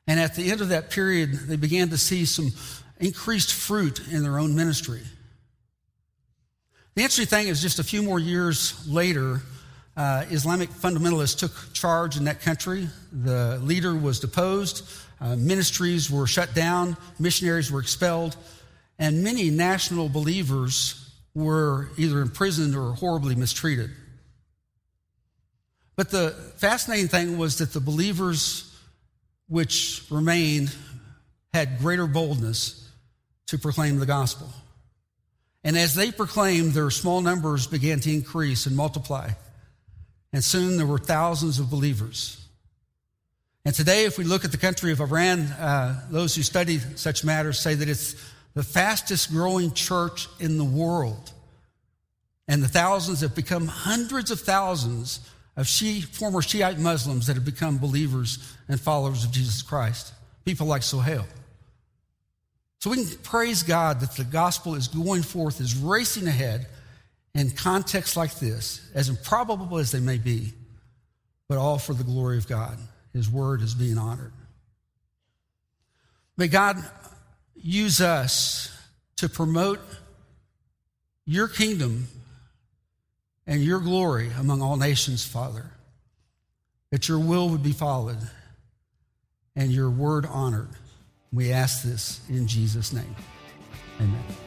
And 0.07 0.18
at 0.18 0.35
the 0.35 0.51
end 0.51 0.62
of 0.62 0.71
that 0.71 0.88
period, 0.88 1.35
they 1.35 1.57
began 1.57 1.90
to 1.90 1.99
see 1.99 2.25
some 2.25 2.51
increased 2.99 3.53
fruit 3.53 4.01
in 4.11 4.23
their 4.23 4.38
own 4.38 4.57
ministry. 4.57 5.03
The 6.95 7.03
interesting 7.03 7.27
thing 7.27 7.49
is, 7.49 7.61
just 7.61 7.79
a 7.79 7.85
few 7.85 8.03
more 8.03 8.18
years 8.18 8.88
later, 8.88 9.42
uh, 9.99 10.25
Islamic 10.31 10.71
fundamentalists 10.71 11.37
took 11.37 11.53
charge 11.75 12.16
in 12.16 12.25
that 12.25 12.40
country. 12.40 12.88
The 13.12 13.59
leader 13.62 13.95
was 13.95 14.18
deposed, 14.18 14.88
uh, 15.21 15.37
ministries 15.37 16.11
were 16.11 16.27
shut 16.27 16.55
down, 16.55 16.97
missionaries 17.18 17.71
were 17.71 17.81
expelled, 17.81 18.38
and 18.99 19.23
many 19.23 19.51
national 19.51 20.09
believers 20.09 21.11
were 21.35 21.90
either 21.99 22.23
imprisoned 22.23 22.75
or 22.75 22.95
horribly 22.95 23.35
mistreated. 23.35 23.90
But 25.96 26.11
the 26.11 26.31
fascinating 26.57 27.09
thing 27.09 27.38
was 27.38 27.59
that 27.59 27.72
the 27.72 27.81
believers 27.81 28.70
which 29.48 30.05
remained 30.11 30.74
had 31.52 31.78
greater 31.78 32.07
boldness 32.07 32.90
to 33.48 33.59
proclaim 33.59 33.98
the 33.98 34.07
gospel. 34.07 34.48
And 35.64 35.76
as 35.76 35.95
they 35.95 36.11
proclaimed, 36.11 36.72
their 36.72 36.90
small 36.90 37.20
numbers 37.20 37.66
began 37.66 38.01
to 38.01 38.12
increase 38.12 38.66
and 38.66 38.74
multiply. 38.74 39.30
And 40.32 40.43
soon 40.43 40.76
there 40.76 40.86
were 40.86 40.99
thousands 40.99 41.59
of 41.59 41.70
believers. 41.70 42.38
And 43.64 43.74
today, 43.74 44.07
if 44.07 44.18
we 44.18 44.24
look 44.24 44.45
at 44.45 44.51
the 44.51 44.59
country 44.59 44.90
of 44.90 45.01
Iran, 45.01 45.40
uh, 45.40 46.01
those 46.11 46.34
who 46.34 46.43
study 46.43 46.78
such 46.97 47.22
matters 47.22 47.61
say 47.61 47.74
that 47.74 47.88
it's 47.88 48.16
the 48.55 48.64
fastest 48.64 49.30
growing 49.30 49.72
church 49.72 50.28
in 50.40 50.59
the 50.59 50.64
world. 50.64 51.30
And 52.49 52.62
the 52.62 52.68
thousands 52.68 53.20
have 53.20 53.36
become 53.36 53.68
hundreds 53.68 54.30
of 54.30 54.40
thousands 54.40 55.20
of 55.57 55.66
Shia, 55.66 56.05
former 56.05 56.42
Shiite 56.42 56.78
Muslims 56.78 57.26
that 57.26 57.34
have 57.34 57.44
become 57.44 57.78
believers 57.78 58.38
and 58.68 58.80
followers 58.80 59.24
of 59.24 59.32
Jesus 59.32 59.62
Christ. 59.62 60.12
People 60.44 60.66
like 60.66 60.82
Sohail. 60.82 61.26
So 62.78 62.90
we 62.90 63.05
can 63.05 63.18
praise 63.18 63.62
God 63.62 64.00
that 64.00 64.16
the 64.16 64.24
gospel 64.24 64.74
is 64.74 64.88
going 64.88 65.22
forth, 65.22 65.61
is 65.61 65.76
racing 65.76 66.26
ahead 66.26 66.66
in 67.34 67.50
contexts 67.50 68.16
like 68.16 68.34
this, 68.36 68.80
as 68.94 69.09
improbable 69.09 69.78
as 69.78 69.92
they 69.92 70.00
may 70.00 70.18
be, 70.18 70.53
but 71.48 71.59
all 71.59 71.78
for 71.78 71.94
the 71.94 72.05
glory 72.05 72.38
of 72.38 72.48
God. 72.48 72.78
His 73.12 73.30
word 73.30 73.62
is 73.62 73.74
being 73.74 73.98
honored. 73.98 74.32
May 76.36 76.48
God 76.48 76.82
use 77.55 78.00
us 78.00 78.76
to 79.16 79.28
promote 79.28 79.80
your 81.24 81.46
kingdom 81.46 82.09
and 83.47 83.62
your 83.62 83.80
glory 83.80 84.30
among 84.38 84.62
all 84.62 84.76
nations, 84.76 85.24
Father. 85.24 85.66
that 86.90 87.09
your 87.09 87.18
will 87.18 87.49
would 87.49 87.62
be 87.62 87.72
followed 87.72 88.18
and 89.57 89.72
your 89.72 89.90
word 89.90 90.26
honored. 90.26 90.68
We 91.32 91.51
ask 91.51 91.82
this 91.82 92.20
in 92.28 92.47
Jesus' 92.47 92.93
name. 92.93 93.16
Amen. 93.99 94.41